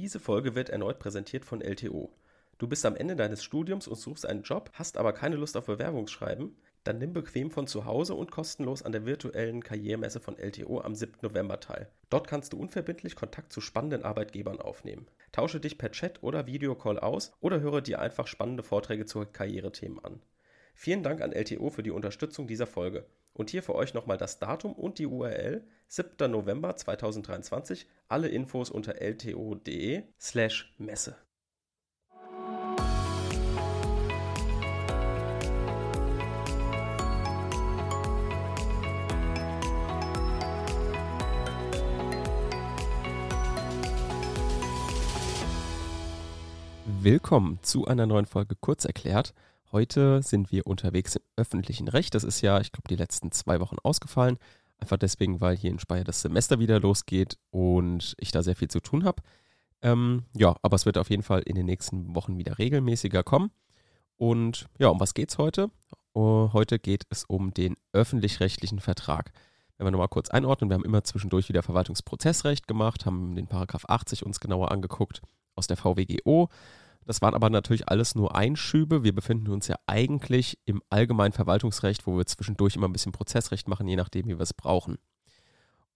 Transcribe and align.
Diese 0.00 0.20
Folge 0.20 0.54
wird 0.54 0.70
erneut 0.70 1.00
präsentiert 1.00 1.44
von 1.44 1.60
LTO. 1.60 2.12
Du 2.58 2.68
bist 2.68 2.86
am 2.86 2.94
Ende 2.94 3.16
deines 3.16 3.42
Studiums 3.42 3.88
und 3.88 3.96
suchst 3.96 4.26
einen 4.26 4.44
Job, 4.44 4.70
hast 4.74 4.96
aber 4.96 5.12
keine 5.12 5.34
Lust 5.34 5.56
auf 5.56 5.66
Bewerbungsschreiben? 5.66 6.54
Dann 6.84 6.98
nimm 6.98 7.12
bequem 7.12 7.50
von 7.50 7.66
zu 7.66 7.84
Hause 7.84 8.14
und 8.14 8.30
kostenlos 8.30 8.84
an 8.84 8.92
der 8.92 9.06
virtuellen 9.06 9.60
Karrieremesse 9.60 10.20
von 10.20 10.38
LTO 10.38 10.82
am 10.82 10.94
7. 10.94 11.14
November 11.22 11.58
teil. 11.58 11.90
Dort 12.10 12.28
kannst 12.28 12.52
du 12.52 12.60
unverbindlich 12.60 13.16
Kontakt 13.16 13.52
zu 13.52 13.60
spannenden 13.60 14.04
Arbeitgebern 14.04 14.60
aufnehmen. 14.60 15.08
Tausche 15.32 15.58
dich 15.58 15.78
per 15.78 15.90
Chat 15.90 16.22
oder 16.22 16.46
Videocall 16.46 17.00
aus 17.00 17.32
oder 17.40 17.58
höre 17.58 17.80
dir 17.80 17.98
einfach 17.98 18.28
spannende 18.28 18.62
Vorträge 18.62 19.04
zu 19.04 19.26
Karrierethemen 19.26 19.98
an. 20.04 20.22
Vielen 20.76 21.02
Dank 21.02 21.22
an 21.22 21.32
LTO 21.32 21.70
für 21.70 21.82
die 21.82 21.90
Unterstützung 21.90 22.46
dieser 22.46 22.68
Folge. 22.68 23.04
Und 23.38 23.50
hier 23.50 23.62
für 23.62 23.76
euch 23.76 23.94
nochmal 23.94 24.16
das 24.16 24.40
Datum 24.40 24.72
und 24.72 24.98
die 24.98 25.06
URL 25.06 25.62
7. 25.86 26.28
November 26.28 26.74
2023. 26.74 27.86
Alle 28.08 28.26
Infos 28.26 28.68
unter 28.68 29.00
lto.de 29.00 30.02
slash 30.18 30.74
Messe. 30.76 31.14
Willkommen 47.00 47.60
zu 47.62 47.86
einer 47.86 48.06
neuen 48.06 48.26
Folge 48.26 48.56
Kurz 48.60 48.84
erklärt. 48.84 49.32
Heute 49.70 50.22
sind 50.22 50.50
wir 50.50 50.66
unterwegs 50.66 51.16
im 51.16 51.22
öffentlichen 51.36 51.88
Recht. 51.88 52.14
Das 52.14 52.24
ist 52.24 52.40
ja, 52.40 52.58
ich 52.60 52.72
glaube, 52.72 52.88
die 52.88 52.96
letzten 52.96 53.32
zwei 53.32 53.60
Wochen 53.60 53.76
ausgefallen. 53.82 54.38
Einfach 54.78 54.96
deswegen, 54.96 55.42
weil 55.42 55.56
hier 55.56 55.70
in 55.70 55.78
Speyer 55.78 56.04
das 56.04 56.22
Semester 56.22 56.58
wieder 56.58 56.80
losgeht 56.80 57.36
und 57.50 58.14
ich 58.18 58.30
da 58.30 58.42
sehr 58.42 58.56
viel 58.56 58.68
zu 58.68 58.80
tun 58.80 59.04
habe. 59.04 59.22
Ähm, 59.82 60.24
ja, 60.34 60.56
aber 60.62 60.76
es 60.76 60.86
wird 60.86 60.96
auf 60.96 61.10
jeden 61.10 61.22
Fall 61.22 61.42
in 61.42 61.54
den 61.54 61.66
nächsten 61.66 62.14
Wochen 62.14 62.38
wieder 62.38 62.58
regelmäßiger 62.58 63.22
kommen. 63.22 63.50
Und 64.16 64.68
ja, 64.78 64.88
um 64.88 65.00
was 65.00 65.12
geht 65.12 65.30
es 65.30 65.38
heute? 65.38 65.70
Uh, 66.14 66.50
heute 66.54 66.78
geht 66.78 67.04
es 67.10 67.24
um 67.24 67.52
den 67.52 67.76
öffentlich-rechtlichen 67.92 68.80
Vertrag. 68.80 69.32
Wenn 69.76 69.86
wir 69.86 69.90
nochmal 69.90 70.08
kurz 70.08 70.30
einordnen, 70.30 70.70
wir 70.70 70.74
haben 70.74 70.84
immer 70.84 71.04
zwischendurch 71.04 71.48
wieder 71.48 71.62
Verwaltungsprozessrecht 71.62 72.66
gemacht, 72.66 73.04
haben 73.04 73.36
den 73.36 73.46
Paragraph 73.46 73.84
80 73.86 74.24
uns 74.24 74.40
genauer 74.40 74.72
angeguckt 74.72 75.20
aus 75.54 75.66
der 75.66 75.76
VWGO 75.76 76.48
das 77.08 77.22
waren 77.22 77.34
aber 77.34 77.48
natürlich 77.48 77.88
alles 77.88 78.14
nur 78.14 78.36
Einschübe. 78.36 79.02
Wir 79.02 79.14
befinden 79.14 79.48
uns 79.48 79.66
ja 79.66 79.76
eigentlich 79.86 80.58
im 80.66 80.82
allgemeinen 80.90 81.32
Verwaltungsrecht, 81.32 82.06
wo 82.06 82.18
wir 82.18 82.26
zwischendurch 82.26 82.76
immer 82.76 82.86
ein 82.86 82.92
bisschen 82.92 83.12
Prozessrecht 83.12 83.66
machen, 83.66 83.88
je 83.88 83.96
nachdem, 83.96 84.26
wie 84.26 84.36
wir 84.36 84.42
es 84.42 84.52
brauchen. 84.52 84.98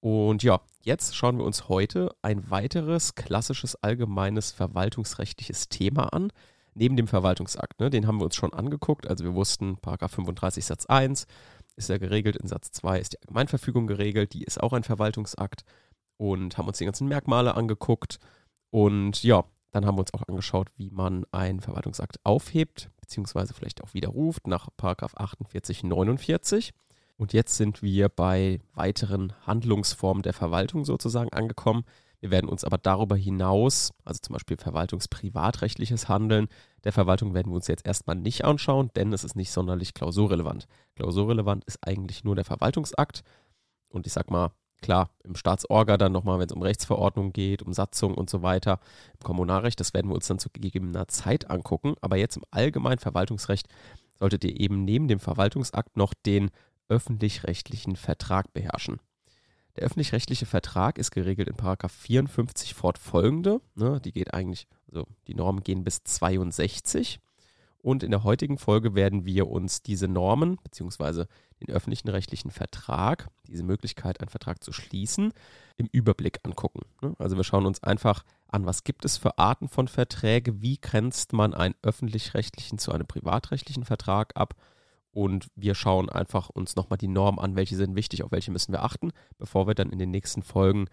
Und 0.01 0.43
ja, 0.43 0.63
jetzt 0.81 1.15
schauen 1.15 1.37
wir 1.37 1.45
uns 1.45 1.69
heute 1.69 2.15
ein 2.23 2.51
weiteres 2.51 3.15
klassisches 3.15 3.77
allgemeines 3.83 4.53
verwaltungsrechtliches 4.53 5.69
Thema 5.69 6.15
an, 6.15 6.33
neben 6.73 6.97
dem 6.97 7.09
Verwaltungsakt. 7.09 7.79
Ne? 7.79 7.91
Den 7.91 8.07
haben 8.07 8.19
wir 8.19 8.25
uns 8.25 8.35
schon 8.35 8.55
angeguckt. 8.55 9.07
Also 9.07 9.23
wir 9.23 9.35
wussten, 9.35 9.77
Paragraph 9.77 10.13
35 10.13 10.65
Satz 10.65 10.87
1 10.87 11.27
ist 11.77 11.91
ja 11.91 11.99
geregelt, 11.99 12.37
in 12.37 12.49
Satz 12.49 12.71
2 12.73 12.99
ist 12.99 13.13
die 13.13 13.21
Allgemeinverfügung 13.21 13.87
geregelt, 13.87 14.33
die 14.33 14.45
ist 14.45 14.63
auch 14.63 14.73
ein 14.73 14.83
Verwaltungsakt 14.83 15.65
und 16.17 16.57
haben 16.57 16.69
uns 16.69 16.79
die 16.79 16.87
ganzen 16.87 17.07
Merkmale 17.07 17.55
angeguckt. 17.55 18.19
Und 18.71 19.23
ja, 19.23 19.45
dann 19.73 19.87
haben 19.87 19.97
wir 19.97 20.01
uns 20.01 20.15
auch 20.15 20.23
angeschaut, 20.29 20.69
wie 20.77 20.91
man 20.91 21.25
einen 21.33 21.61
Verwaltungsakt 21.61 22.19
aufhebt, 22.25 22.91
beziehungsweise 23.01 23.55
vielleicht 23.55 23.83
auch 23.83 23.95
widerruft 23.95 24.47
nach 24.47 24.69
48, 24.79 25.83
49. 25.83 26.73
Und 27.17 27.33
jetzt 27.33 27.57
sind 27.57 27.83
wir 27.83 28.09
bei 28.09 28.61
weiteren 28.75 29.33
Handlungsformen 29.47 30.23
der 30.23 30.35
Verwaltung 30.35 30.85
sozusagen 30.85 31.33
angekommen. 31.33 31.85
Wir 32.21 32.31
werden 32.31 32.49
uns 32.49 32.65
aber 32.65 32.79
darüber 32.79 33.17
hinaus, 33.17 33.93
also 34.05 34.21
zum 34.21 34.35
Beispiel 34.35 34.57
verwaltungsprivatrechtliches 34.57 36.09
Handeln 36.09 36.49
der 36.85 36.93
Verwaltung, 36.93 37.35
werden 37.35 37.51
wir 37.51 37.57
uns 37.57 37.67
jetzt 37.67 37.87
erstmal 37.87 38.17
nicht 38.17 38.45
anschauen, 38.45 38.91
denn 38.95 39.13
es 39.13 39.25
ist 39.25 39.35
nicht 39.35 39.51
sonderlich 39.51 39.95
klausurrelevant. 39.95 40.67
Klausurrelevant 40.95 41.65
ist 41.65 41.79
eigentlich 41.81 42.23
nur 42.23 42.37
der 42.37 42.45
Verwaltungsakt. 42.45 43.23
Und 43.89 44.07
ich 44.07 44.13
sag 44.13 44.31
mal, 44.31 44.53
Klar, 44.83 45.11
im 45.23 45.37
Staatsorga 45.37 45.97
dann 45.97 46.13
nochmal, 46.13 46.41
wenn 46.41 46.47
es 46.47 46.53
um 46.53 46.61
Rechtsverordnung 46.61 47.33
geht, 47.33 47.63
um 47.63 47.73
Satzung 47.73 48.15
und 48.15 48.29
so 48.29 48.43
weiter, 48.43 48.81
im 49.15 49.21
Kommunalrecht, 49.21 49.79
das 49.79 49.95
werden 49.95 50.11
wir 50.11 50.15
uns 50.17 50.27
dann 50.27 50.41
zu 50.41 50.51
gegebener 50.51 51.07
Zeit 51.07 51.49
angucken. 51.49 51.95
Aber 52.01 52.17
jetzt 52.17 52.37
im 52.37 52.43
allgemeinen 52.51 52.99
Verwaltungsrecht 52.99 53.69
solltet 54.19 54.45
ihr 54.45 54.61
eben 54.61 54.85
neben 54.85 55.07
dem 55.07 55.21
Verwaltungsakt 55.21 55.97
noch 55.97 56.13
den 56.15 56.51
öffentlich-rechtlichen 56.89 57.95
Vertrag 57.97 58.53
beherrschen. 58.53 58.99
Der 59.77 59.85
öffentlich-rechtliche 59.85 60.47
Vertrag 60.47 60.99
ist 60.99 61.13
geregelt 61.13 61.49
in 61.49 61.57
Paragraph 61.57 61.93
54 61.93 62.75
fortfolgende. 62.75 63.61
Ne, 63.75 64.01
die 64.01 64.13
geht 64.13 64.35
eigentlich, 64.35 64.67
also 64.89 65.07
die 65.29 65.35
Normen 65.35 65.63
gehen 65.63 65.85
bis 65.85 66.03
62. 66.03 67.21
Und 67.83 68.03
in 68.03 68.11
der 68.11 68.23
heutigen 68.23 68.59
Folge 68.59 68.95
werden 68.95 69.27
wir 69.27 69.49
uns 69.49 69.83
diese 69.83 70.09
Normen 70.09 70.57
bzw 70.63 71.27
den 71.61 71.75
öffentlichen 71.75 72.09
rechtlichen 72.09 72.51
Vertrag, 72.51 73.29
diese 73.47 73.63
Möglichkeit, 73.63 74.21
einen 74.21 74.29
Vertrag 74.29 74.63
zu 74.63 74.73
schließen, 74.73 75.33
im 75.77 75.87
Überblick 75.87 76.41
angucken. 76.43 76.83
Ne? 77.01 77.15
Also 77.19 77.37
wir 77.37 77.45
schauen 77.45 77.67
uns 77.67 77.83
einfach 77.83 78.25
an, 78.49 78.67
was 78.67 78.85
gibt 78.85 79.05
es 79.05 79.17
für 79.17 79.39
Arten 79.39 79.69
von 79.69 79.89
Verträge, 79.89 80.61
wie 80.61 80.79
grenzt 80.81 81.33
man 81.33 81.55
einen 81.55 81.75
öffentlich-rechtlichen 81.83 82.79
zu 82.79 82.93
einem 82.93 83.07
privatrechtlichen 83.07 83.85
Vertrag 83.85 84.33
ab 84.35 84.55
und 85.13 85.49
wir 85.55 85.75
schauen 85.75 86.09
einfach 86.09 86.49
uns 86.49 86.75
nochmal 86.75 86.99
die 86.99 87.09
Normen 87.09 87.39
an, 87.39 87.55
welche 87.55 87.77
sind 87.77 87.95
wichtig, 87.95 88.23
auf 88.23 88.33
welche 88.33 88.51
müssen 88.51 88.73
wir 88.73 88.83
achten, 88.83 89.13
bevor 89.39 89.67
wir 89.67 89.75
dann 89.75 89.91
in 89.91 89.99
den 89.99 90.11
nächsten 90.11 90.43
Folgen 90.43 90.87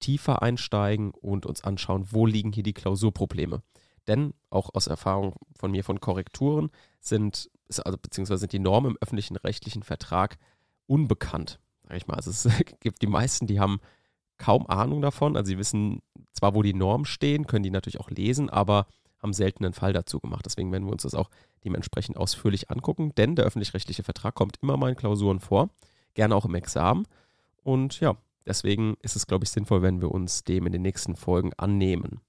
tiefer 0.00 0.42
einsteigen 0.42 1.10
und 1.10 1.46
uns 1.46 1.62
anschauen, 1.62 2.06
wo 2.10 2.26
liegen 2.26 2.52
hier 2.52 2.62
die 2.62 2.74
Klausurprobleme. 2.74 3.62
Denn 4.06 4.34
auch 4.50 4.74
aus 4.74 4.86
Erfahrung 4.86 5.34
von 5.58 5.70
mir 5.70 5.84
von 5.84 6.00
Korrekturen 6.00 6.70
sind 7.00 7.50
also 7.84 7.98
beziehungsweise 7.98 8.40
sind 8.40 8.52
die 8.52 8.58
Normen 8.58 8.92
im 8.92 8.98
öffentlichen 9.00 9.36
rechtlichen 9.36 9.82
Vertrag 9.82 10.38
unbekannt, 10.86 11.58
sage 11.82 11.96
ich 11.96 12.06
mal. 12.06 12.14
Also 12.14 12.30
es 12.30 12.48
gibt 12.80 13.02
die 13.02 13.06
meisten, 13.06 13.46
die 13.46 13.60
haben 13.60 13.80
kaum 14.38 14.66
Ahnung 14.66 15.02
davon. 15.02 15.36
Also 15.36 15.48
sie 15.48 15.58
wissen 15.58 16.02
zwar, 16.32 16.54
wo 16.54 16.62
die 16.62 16.74
Normen 16.74 17.04
stehen, 17.04 17.46
können 17.46 17.62
die 17.62 17.70
natürlich 17.70 18.00
auch 18.00 18.10
lesen, 18.10 18.50
aber 18.50 18.86
haben 19.18 19.32
selten 19.32 19.64
einen 19.64 19.74
Fall 19.74 19.92
dazu 19.92 20.20
gemacht. 20.20 20.44
Deswegen 20.44 20.70
werden 20.72 20.84
wir 20.84 20.92
uns 20.92 21.02
das 21.02 21.14
auch 21.14 21.30
dementsprechend 21.64 22.16
ausführlich 22.16 22.70
angucken, 22.70 23.12
denn 23.16 23.34
der 23.34 23.46
öffentlich-rechtliche 23.46 24.02
Vertrag 24.02 24.34
kommt 24.34 24.58
immer 24.62 24.76
mal 24.76 24.90
in 24.90 24.96
Klausuren 24.96 25.40
vor, 25.40 25.70
gerne 26.14 26.36
auch 26.36 26.44
im 26.44 26.54
Examen. 26.54 27.06
Und 27.62 27.98
ja, 28.00 28.16
deswegen 28.44 28.96
ist 29.00 29.16
es, 29.16 29.26
glaube 29.26 29.44
ich, 29.44 29.50
sinnvoll, 29.50 29.82
wenn 29.82 30.00
wir 30.00 30.12
uns 30.12 30.44
dem 30.44 30.66
in 30.66 30.72
den 30.72 30.82
nächsten 30.82 31.16
Folgen 31.16 31.52
annehmen. 31.56 32.20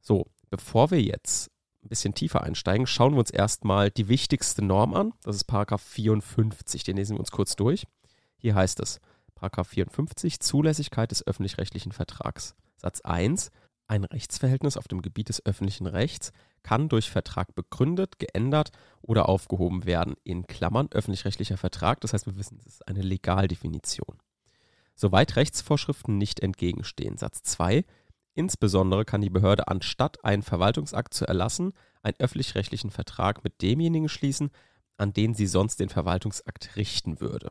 So, 0.00 0.26
bevor 0.50 0.90
wir 0.90 1.00
jetzt 1.00 1.50
ein 1.82 1.88
bisschen 1.88 2.14
tiefer 2.14 2.42
einsteigen, 2.42 2.86
schauen 2.86 3.14
wir 3.14 3.20
uns 3.20 3.30
erstmal 3.30 3.90
die 3.90 4.08
wichtigste 4.08 4.64
Norm 4.64 4.94
an. 4.94 5.12
Das 5.22 5.36
ist 5.36 5.44
Paragraph 5.44 5.82
54. 5.82 6.84
Den 6.84 6.96
lesen 6.96 7.16
wir 7.16 7.20
uns 7.20 7.30
kurz 7.30 7.56
durch. 7.56 7.86
Hier 8.36 8.54
heißt 8.54 8.80
es, 8.80 9.00
Paragraph 9.34 9.68
54, 9.68 10.40
Zulässigkeit 10.40 11.10
des 11.10 11.26
öffentlich-rechtlichen 11.26 11.92
Vertrags. 11.92 12.54
Satz 12.76 13.00
1. 13.00 13.50
Ein 13.86 14.04
Rechtsverhältnis 14.04 14.76
auf 14.76 14.86
dem 14.86 15.00
Gebiet 15.00 15.30
des 15.30 15.44
öffentlichen 15.46 15.86
Rechts 15.86 16.32
kann 16.62 16.88
durch 16.88 17.10
Vertrag 17.10 17.54
begründet, 17.54 18.18
geändert 18.18 18.70
oder 19.00 19.28
aufgehoben 19.28 19.86
werden. 19.86 20.14
In 20.24 20.46
Klammern 20.46 20.88
öffentlich-rechtlicher 20.90 21.56
Vertrag. 21.56 22.00
Das 22.02 22.12
heißt, 22.12 22.26
wir 22.26 22.36
wissen, 22.36 22.58
es 22.60 22.66
ist 22.66 22.88
eine 22.88 23.00
Legaldefinition. 23.00 24.18
Soweit 24.94 25.36
Rechtsvorschriften 25.36 26.18
nicht 26.18 26.40
entgegenstehen. 26.40 27.16
Satz 27.16 27.42
2. 27.44 27.84
Insbesondere 28.38 29.04
kann 29.04 29.20
die 29.20 29.30
Behörde 29.30 29.66
anstatt 29.66 30.24
einen 30.24 30.44
Verwaltungsakt 30.44 31.12
zu 31.12 31.26
erlassen, 31.26 31.72
einen 32.02 32.14
öffentlich-rechtlichen 32.20 32.92
Vertrag 32.92 33.42
mit 33.42 33.60
demjenigen 33.62 34.08
schließen, 34.08 34.50
an 34.96 35.12
den 35.12 35.34
sie 35.34 35.48
sonst 35.48 35.80
den 35.80 35.88
Verwaltungsakt 35.88 36.76
richten 36.76 37.20
würde. 37.20 37.50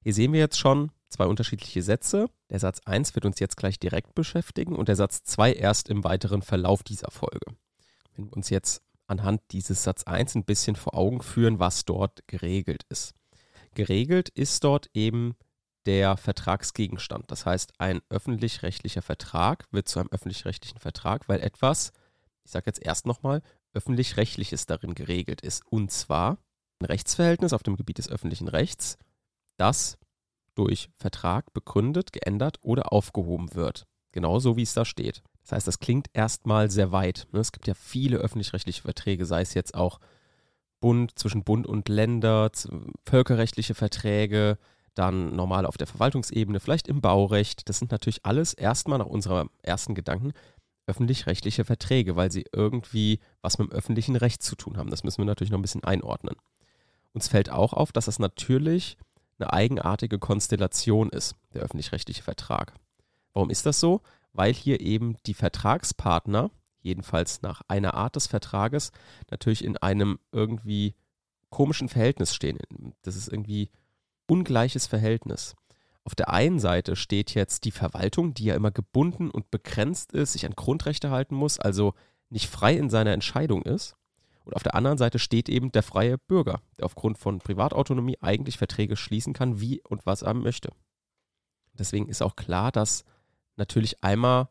Hier 0.00 0.14
sehen 0.14 0.32
wir 0.32 0.38
jetzt 0.38 0.60
schon 0.60 0.92
zwei 1.08 1.26
unterschiedliche 1.26 1.82
Sätze. 1.82 2.30
Der 2.50 2.60
Satz 2.60 2.82
1 2.84 3.16
wird 3.16 3.24
uns 3.24 3.40
jetzt 3.40 3.56
gleich 3.56 3.80
direkt 3.80 4.14
beschäftigen 4.14 4.76
und 4.76 4.86
der 4.86 4.94
Satz 4.94 5.24
2 5.24 5.54
erst 5.54 5.88
im 5.88 6.04
weiteren 6.04 6.42
Verlauf 6.42 6.84
dieser 6.84 7.10
Folge. 7.10 7.56
Wenn 8.14 8.26
wir 8.26 8.36
uns 8.36 8.48
jetzt 8.48 8.82
anhand 9.08 9.40
dieses 9.50 9.82
Satz 9.82 10.04
1 10.04 10.36
ein 10.36 10.44
bisschen 10.44 10.76
vor 10.76 10.94
Augen 10.94 11.20
führen, 11.20 11.58
was 11.58 11.84
dort 11.84 12.22
geregelt 12.28 12.84
ist. 12.90 13.12
Geregelt 13.74 14.28
ist 14.28 14.62
dort 14.62 14.88
eben 14.94 15.34
der 15.86 16.16
Vertragsgegenstand. 16.16 17.30
Das 17.30 17.46
heißt, 17.46 17.74
ein 17.78 18.00
öffentlich-rechtlicher 18.10 19.02
Vertrag 19.02 19.66
wird 19.70 19.88
zu 19.88 20.00
einem 20.00 20.10
öffentlich-rechtlichen 20.10 20.78
Vertrag, 20.78 21.28
weil 21.28 21.40
etwas, 21.40 21.92
ich 22.44 22.50
sage 22.50 22.66
jetzt 22.66 22.82
erst 22.82 23.06
nochmal, 23.06 23.42
öffentlich-rechtliches 23.72 24.66
darin 24.66 24.94
geregelt 24.94 25.40
ist. 25.40 25.62
Und 25.70 25.90
zwar 25.90 26.38
ein 26.80 26.86
Rechtsverhältnis 26.86 27.52
auf 27.52 27.62
dem 27.62 27.76
Gebiet 27.76 27.98
des 27.98 28.08
öffentlichen 28.08 28.48
Rechts, 28.48 28.98
das 29.56 29.96
durch 30.54 30.90
Vertrag 30.96 31.52
begründet, 31.52 32.12
geändert 32.12 32.58
oder 32.62 32.92
aufgehoben 32.92 33.54
wird. 33.54 33.86
Genauso 34.12 34.56
wie 34.56 34.62
es 34.62 34.72
da 34.72 34.84
steht. 34.84 35.22
Das 35.42 35.52
heißt, 35.52 35.68
das 35.68 35.78
klingt 35.78 36.08
erstmal 36.12 36.70
sehr 36.70 36.90
weit. 36.90 37.28
Ne? 37.32 37.40
Es 37.40 37.52
gibt 37.52 37.66
ja 37.68 37.74
viele 37.74 38.16
öffentlich-rechtliche 38.16 38.82
Verträge, 38.82 39.26
sei 39.26 39.42
es 39.42 39.54
jetzt 39.54 39.74
auch 39.74 40.00
Bund 40.80 41.18
zwischen 41.18 41.44
Bund 41.44 41.66
und 41.66 41.88
Länder, 41.88 42.50
völkerrechtliche 43.04 43.74
Verträge, 43.74 44.58
dann 44.96 45.36
normal 45.36 45.66
auf 45.66 45.76
der 45.76 45.86
Verwaltungsebene, 45.86 46.58
vielleicht 46.58 46.88
im 46.88 47.00
Baurecht. 47.00 47.68
Das 47.68 47.78
sind 47.78 47.92
natürlich 47.92 48.24
alles 48.24 48.54
erstmal 48.54 48.98
nach 48.98 49.06
unserem 49.06 49.50
ersten 49.62 49.94
Gedanken 49.94 50.32
öffentlich-rechtliche 50.86 51.64
Verträge, 51.64 52.16
weil 52.16 52.30
sie 52.30 52.44
irgendwie 52.52 53.18
was 53.42 53.58
mit 53.58 53.70
dem 53.70 53.72
öffentlichen 53.72 54.16
Recht 54.16 54.42
zu 54.42 54.56
tun 54.56 54.76
haben. 54.76 54.90
Das 54.90 55.04
müssen 55.04 55.18
wir 55.18 55.24
natürlich 55.24 55.50
noch 55.50 55.58
ein 55.58 55.62
bisschen 55.62 55.84
einordnen. 55.84 56.36
Uns 57.12 57.28
fällt 57.28 57.50
auch 57.50 57.72
auf, 57.72 57.92
dass 57.92 58.06
das 58.06 58.18
natürlich 58.18 58.96
eine 59.38 59.52
eigenartige 59.52 60.18
Konstellation 60.18 61.10
ist, 61.10 61.34
der 61.52 61.62
öffentlich-rechtliche 61.62 62.22
Vertrag. 62.22 62.74
Warum 63.32 63.50
ist 63.50 63.66
das 63.66 63.80
so? 63.80 64.00
Weil 64.32 64.54
hier 64.54 64.80
eben 64.80 65.16
die 65.26 65.34
Vertragspartner, 65.34 66.50
jedenfalls 66.80 67.42
nach 67.42 67.62
einer 67.68 67.94
Art 67.94 68.16
des 68.16 68.28
Vertrages, 68.28 68.92
natürlich 69.30 69.64
in 69.64 69.76
einem 69.76 70.18
irgendwie 70.30 70.94
komischen 71.50 71.88
Verhältnis 71.88 72.34
stehen. 72.34 72.58
Das 73.02 73.16
ist 73.16 73.28
irgendwie 73.28 73.70
ungleiches 74.26 74.86
Verhältnis. 74.86 75.54
Auf 76.04 76.14
der 76.14 76.30
einen 76.30 76.60
Seite 76.60 76.94
steht 76.94 77.34
jetzt 77.34 77.64
die 77.64 77.72
Verwaltung, 77.72 78.32
die 78.32 78.44
ja 78.44 78.54
immer 78.54 78.70
gebunden 78.70 79.30
und 79.30 79.50
begrenzt 79.50 80.12
ist, 80.12 80.34
sich 80.34 80.46
an 80.46 80.54
Grundrechte 80.54 81.10
halten 81.10 81.34
muss, 81.34 81.58
also 81.58 81.94
nicht 82.30 82.48
frei 82.48 82.76
in 82.76 82.90
seiner 82.90 83.12
Entscheidung 83.12 83.62
ist. 83.62 83.96
Und 84.44 84.54
auf 84.54 84.62
der 84.62 84.76
anderen 84.76 84.98
Seite 84.98 85.18
steht 85.18 85.48
eben 85.48 85.72
der 85.72 85.82
freie 85.82 86.18
Bürger, 86.18 86.60
der 86.78 86.84
aufgrund 86.84 87.18
von 87.18 87.40
Privatautonomie 87.40 88.18
eigentlich 88.20 88.58
Verträge 88.58 88.96
schließen 88.96 89.32
kann, 89.32 89.60
wie 89.60 89.82
und 89.82 90.06
was 90.06 90.22
er 90.22 90.34
möchte. 90.34 90.70
Deswegen 91.72 92.08
ist 92.08 92.22
auch 92.22 92.36
klar, 92.36 92.70
dass 92.70 93.04
natürlich 93.56 94.04
einmal, 94.04 94.48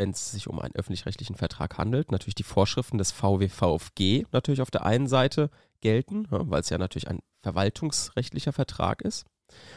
wenn 0.00 0.12
es 0.12 0.30
sich 0.30 0.48
um 0.48 0.58
einen 0.58 0.74
öffentlich-rechtlichen 0.74 1.36
Vertrag 1.36 1.76
handelt, 1.76 2.10
natürlich 2.10 2.34
die 2.34 2.42
Vorschriften 2.42 2.96
des 2.96 3.12
VWVFG 3.12 4.24
natürlich 4.32 4.62
auf 4.62 4.70
der 4.70 4.86
einen 4.86 5.06
Seite 5.06 5.50
gelten, 5.82 6.26
weil 6.30 6.62
es 6.62 6.70
ja 6.70 6.78
natürlich 6.78 7.08
ein 7.08 7.20
verwaltungsrechtlicher 7.42 8.54
Vertrag 8.54 9.02
ist. 9.02 9.26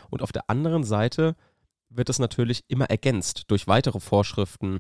Und 0.10 0.22
auf 0.22 0.32
der 0.32 0.50
anderen 0.50 0.86
Seite 0.86 1.36
wird 1.90 2.10
es 2.10 2.20
natürlich 2.20 2.64
immer 2.70 2.86
ergänzt 2.86 3.52
durch 3.52 3.68
weitere 3.68 4.00
Vorschriften 4.00 4.80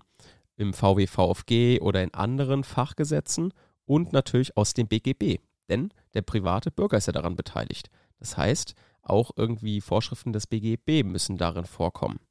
im 0.55 0.73
VWVFG 0.73 1.81
oder 1.81 2.01
in 2.01 2.13
anderen 2.13 2.63
Fachgesetzen 2.63 3.53
und 3.83 4.13
natürlich 4.13 4.55
aus 4.55 4.73
dem 4.73 4.87
BGB. 4.87 5.39
Denn 5.67 5.93
der 6.13 6.21
private 6.21 6.71
Bürger 6.71 6.95
ist 6.95 7.07
ja 7.07 7.13
daran 7.13 7.35
beteiligt. 7.35 7.89
Das 8.17 8.37
heißt, 8.37 8.75
auch 9.01 9.31
irgendwie 9.35 9.81
Vorschriften 9.81 10.31
des 10.31 10.47
BGB 10.47 11.03
müssen 11.03 11.37
darin 11.37 11.65
vorkommen. 11.65 12.21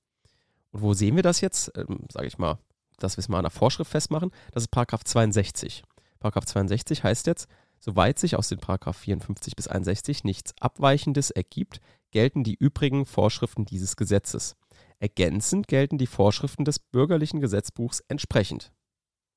Und 0.71 0.81
wo 0.81 0.95
sehen 0.95 1.17
wir 1.17 1.23
das 1.23 1.43
jetzt? 1.43 1.71
Ähm, 1.77 2.07
Sage 2.11 2.29
ich 2.29 2.39
mal, 2.39 2.59
dass 2.99 3.17
wir 3.17 3.21
es 3.21 3.29
mal 3.29 3.39
an 3.39 3.45
einer 3.45 3.51
Vorschrift 3.51 3.91
festmachen. 3.91 4.31
Das 4.53 4.65
ist 4.65 4.69
Paragraph 4.69 5.05
62. 5.05 5.83
Paragraph 6.21 6.47
62 6.47 7.03
heißt 7.05 7.27
jetzt, 7.27 7.49
soweit 7.81 8.19
sich 8.19 8.37
aus 8.37 8.49
den 8.49 8.59
Paragraph 8.59 8.97
54 8.97 9.57
bis 9.57 9.69
61 9.69 10.25
nichts 10.25 10.55
Abweichendes 10.61 11.31
ergibt, 11.31 11.81
gelten 12.11 12.45
die 12.45 12.55
übrigen 12.55 13.07
Vorschriften 13.07 13.65
dieses 13.65 13.97
Gesetzes. 13.97 14.57
Ergänzend 15.01 15.67
gelten 15.67 15.99
die 15.99 16.07
Vorschriften 16.07 16.65
des 16.65 16.79
bürgerlichen 16.79 17.41
Gesetzbuchs 17.41 18.01
entsprechend. 18.07 18.71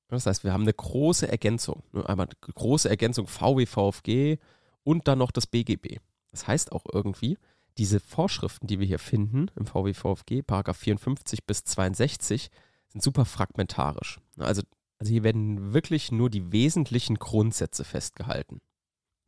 Das 0.10 0.28
heißt, 0.28 0.44
wir 0.44 0.54
haben 0.54 0.62
eine 0.62 0.74
große 0.74 1.28
Ergänzung. 1.28 1.84
Einmal 1.94 2.28
eine 2.28 2.54
große 2.54 2.90
Ergänzung 2.90 3.28
VW, 3.28 3.66
VfG 3.66 4.38
und 4.84 5.08
dann 5.08 5.18
noch 5.18 5.31
das 5.31 5.48
BGB. 5.48 5.98
Das 6.30 6.48
heißt 6.48 6.72
auch 6.72 6.84
irgendwie, 6.92 7.38
diese 7.78 8.00
Vorschriften, 8.00 8.68
die 8.68 8.80
wir 8.80 8.86
hier 8.86 9.00
finden 9.00 9.48
im 9.56 9.66
VW, 9.66 9.94
VfG, 9.94 10.44
Paragraph 10.44 10.78
54 10.78 11.46
bis 11.46 11.63
62, 11.63 12.50
sind 12.90 13.04
super 13.04 13.26
fragmentarisch. 13.26 14.20
Also, 14.38 14.64
also 15.00 15.12
hier 15.12 15.24
werden 15.24 15.74
wirklich 15.74 16.12
nur 16.12 16.30
die 16.30 16.52
wesentlichen 16.52 17.16
Grundsätze 17.16 17.84
festgehalten. 17.84 18.62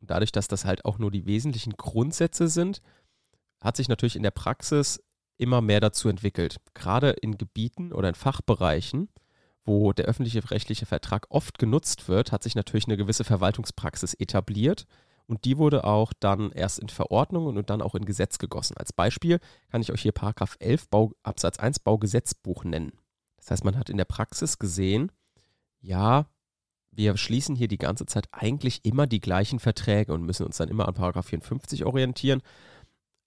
Und 0.00 0.10
dadurch, 0.10 0.32
dass 0.32 0.48
das 0.48 0.64
halt 0.64 0.84
auch 0.84 0.98
nur 0.98 1.10
die 1.10 1.26
wesentlichen 1.26 1.72
Grundsätze 1.72 2.48
sind, 2.48 2.80
hat 3.60 3.76
sich 3.76 3.88
natürlich 3.88 4.16
in 4.16 4.22
der 4.22 4.30
Praxis 4.30 5.02
immer 5.36 5.60
mehr 5.60 5.80
dazu 5.80 6.08
entwickelt. 6.08 6.58
Gerade 6.74 7.10
in 7.10 7.38
Gebieten 7.38 7.92
oder 7.92 8.08
in 8.08 8.14
Fachbereichen, 8.14 9.08
wo 9.64 9.92
der 9.92 10.06
öffentliche 10.06 10.50
rechtliche 10.50 10.86
Vertrag 10.86 11.26
oft 11.30 11.58
genutzt 11.58 12.08
wird, 12.08 12.32
hat 12.32 12.42
sich 12.42 12.54
natürlich 12.54 12.86
eine 12.86 12.96
gewisse 12.96 13.24
Verwaltungspraxis 13.24 14.14
etabliert 14.14 14.86
und 15.26 15.44
die 15.44 15.58
wurde 15.58 15.84
auch 15.84 16.12
dann 16.18 16.50
erst 16.52 16.78
in 16.78 16.88
Verordnungen 16.88 17.58
und 17.58 17.70
dann 17.70 17.82
auch 17.82 17.94
in 17.94 18.06
Gesetz 18.06 18.38
gegossen. 18.38 18.76
Als 18.78 18.92
Beispiel 18.92 19.40
kann 19.70 19.82
ich 19.82 19.92
euch 19.92 20.00
hier 20.00 20.12
Paragraph 20.12 20.56
11 20.58 20.88
Bau, 20.88 21.12
Absatz 21.22 21.58
1 21.58 21.80
Baugesetzbuch 21.80 22.64
nennen. 22.64 22.92
Das 23.48 23.58
heißt, 23.58 23.64
man 23.64 23.78
hat 23.78 23.90
in 23.90 23.96
der 23.96 24.04
Praxis 24.04 24.58
gesehen, 24.58 25.10
ja, 25.80 26.26
wir 26.90 27.16
schließen 27.16 27.56
hier 27.56 27.68
die 27.68 27.78
ganze 27.78 28.06
Zeit 28.06 28.28
eigentlich 28.32 28.84
immer 28.84 29.06
die 29.06 29.20
gleichen 29.20 29.58
Verträge 29.58 30.12
und 30.12 30.24
müssen 30.24 30.44
uns 30.44 30.56
dann 30.56 30.68
immer 30.68 30.88
an 30.88 30.94
Paragraph 30.94 31.26
54 31.26 31.84
orientieren 31.84 32.42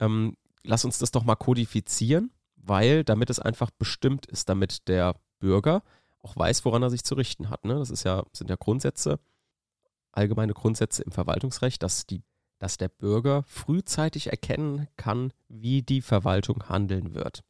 ähm, 0.01 0.35
lass 0.63 0.83
uns 0.83 0.97
das 0.97 1.11
doch 1.11 1.23
mal 1.23 1.35
kodifizieren, 1.35 2.31
weil 2.55 3.05
damit 3.05 3.29
es 3.29 3.39
einfach 3.39 3.69
bestimmt 3.71 4.25
ist, 4.25 4.49
damit 4.49 4.87
der 4.89 5.15
Bürger 5.39 5.83
auch 6.19 6.35
weiß, 6.35 6.65
woran 6.65 6.83
er 6.83 6.89
sich 6.89 7.03
zu 7.03 7.15
richten 7.15 7.49
hat. 7.49 7.63
Ne? 7.63 7.75
Das 7.75 7.89
ist 7.89 8.03
ja, 8.03 8.23
sind 8.33 8.49
ja 8.49 8.57
Grundsätze, 8.57 9.19
allgemeine 10.11 10.53
Grundsätze 10.53 11.03
im 11.03 11.11
Verwaltungsrecht, 11.11 11.81
dass, 11.81 12.05
die, 12.05 12.23
dass 12.59 12.77
der 12.77 12.89
Bürger 12.89 13.43
frühzeitig 13.43 14.27
erkennen 14.27 14.87
kann, 14.97 15.31
wie 15.47 15.81
die 15.81 16.01
Verwaltung 16.01 16.67
handeln 16.67 17.13
wird. 17.13 17.43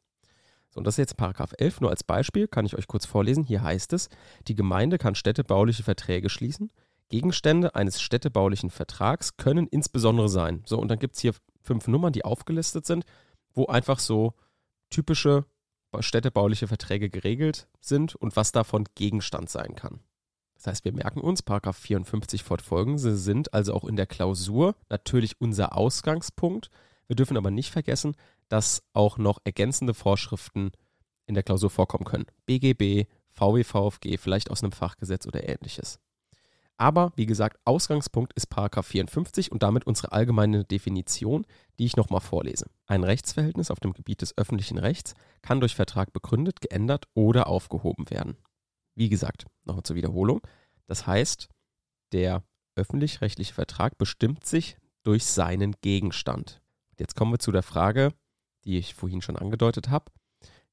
So, 0.72 0.78
und 0.78 0.86
das 0.86 0.94
ist 0.94 0.98
jetzt 0.98 1.16
Paragraph 1.16 1.54
11, 1.58 1.82
nur 1.82 1.90
als 1.90 2.02
Beispiel, 2.02 2.48
kann 2.48 2.64
ich 2.64 2.76
euch 2.76 2.86
kurz 2.86 3.04
vorlesen. 3.04 3.44
Hier 3.44 3.62
heißt 3.62 3.92
es, 3.92 4.08
die 4.48 4.54
Gemeinde 4.54 4.98
kann 4.98 5.14
städtebauliche 5.14 5.82
Verträge 5.82 6.30
schließen. 6.30 6.72
Gegenstände 7.08 7.74
eines 7.74 8.00
städtebaulichen 8.00 8.70
Vertrags 8.70 9.36
können 9.36 9.66
insbesondere 9.66 10.30
sein. 10.30 10.62
So, 10.64 10.78
und 10.78 10.88
dann 10.88 10.98
gibt 10.98 11.16
es 11.16 11.20
hier 11.20 11.34
fünf 11.60 11.86
Nummern, 11.88 12.12
die 12.12 12.24
aufgelistet 12.24 12.86
sind, 12.86 13.04
wo 13.52 13.66
einfach 13.66 13.98
so 13.98 14.34
typische 14.88 15.44
städtebauliche 16.00 16.68
Verträge 16.68 17.10
geregelt 17.10 17.68
sind 17.80 18.14
und 18.14 18.34
was 18.34 18.52
davon 18.52 18.84
Gegenstand 18.94 19.50
sein 19.50 19.74
kann. 19.74 20.00
Das 20.54 20.68
heißt, 20.68 20.84
wir 20.84 20.92
merken 20.92 21.20
uns, 21.20 21.42
Paragraph 21.42 21.76
54 21.76 22.42
fortfolgende 22.44 23.16
sind 23.16 23.52
also 23.52 23.74
auch 23.74 23.84
in 23.84 23.96
der 23.96 24.06
Klausur 24.06 24.74
natürlich 24.88 25.40
unser 25.40 25.76
Ausgangspunkt. 25.76 26.70
Wir 27.08 27.16
dürfen 27.16 27.36
aber 27.36 27.50
nicht 27.50 27.70
vergessen, 27.70 28.14
dass 28.52 28.82
auch 28.92 29.16
noch 29.16 29.38
ergänzende 29.44 29.94
Vorschriften 29.94 30.72
in 31.24 31.34
der 31.34 31.42
Klausur 31.42 31.70
vorkommen 31.70 32.04
können. 32.04 32.26
BGB, 32.44 33.08
VWVFG, 33.30 34.18
vielleicht 34.18 34.50
aus 34.50 34.62
einem 34.62 34.72
Fachgesetz 34.72 35.26
oder 35.26 35.48
ähnliches. 35.48 35.98
Aber 36.76 37.12
wie 37.16 37.24
gesagt, 37.24 37.58
Ausgangspunkt 37.64 38.34
ist 38.34 38.48
54 38.52 39.52
und 39.52 39.62
damit 39.62 39.86
unsere 39.86 40.12
allgemeine 40.12 40.66
Definition, 40.66 41.46
die 41.78 41.86
ich 41.86 41.96
nochmal 41.96 42.20
vorlese. 42.20 42.66
Ein 42.86 43.04
Rechtsverhältnis 43.04 43.70
auf 43.70 43.80
dem 43.80 43.94
Gebiet 43.94 44.20
des 44.20 44.36
öffentlichen 44.36 44.76
Rechts 44.76 45.14
kann 45.40 45.60
durch 45.60 45.74
Vertrag 45.74 46.12
begründet, 46.12 46.60
geändert 46.60 47.06
oder 47.14 47.46
aufgehoben 47.46 48.10
werden. 48.10 48.36
Wie 48.94 49.08
gesagt, 49.08 49.46
nochmal 49.64 49.84
zur 49.84 49.96
Wiederholung. 49.96 50.42
Das 50.86 51.06
heißt, 51.06 51.48
der 52.12 52.44
öffentlich-rechtliche 52.74 53.54
Vertrag 53.54 53.96
bestimmt 53.96 54.44
sich 54.44 54.76
durch 55.04 55.24
seinen 55.24 55.74
Gegenstand. 55.80 56.60
Jetzt 56.98 57.16
kommen 57.16 57.32
wir 57.32 57.38
zu 57.38 57.50
der 57.52 57.62
Frage, 57.62 58.12
die 58.64 58.78
ich 58.78 58.94
vorhin 58.94 59.22
schon 59.22 59.36
angedeutet 59.36 59.90
habe 59.90 60.06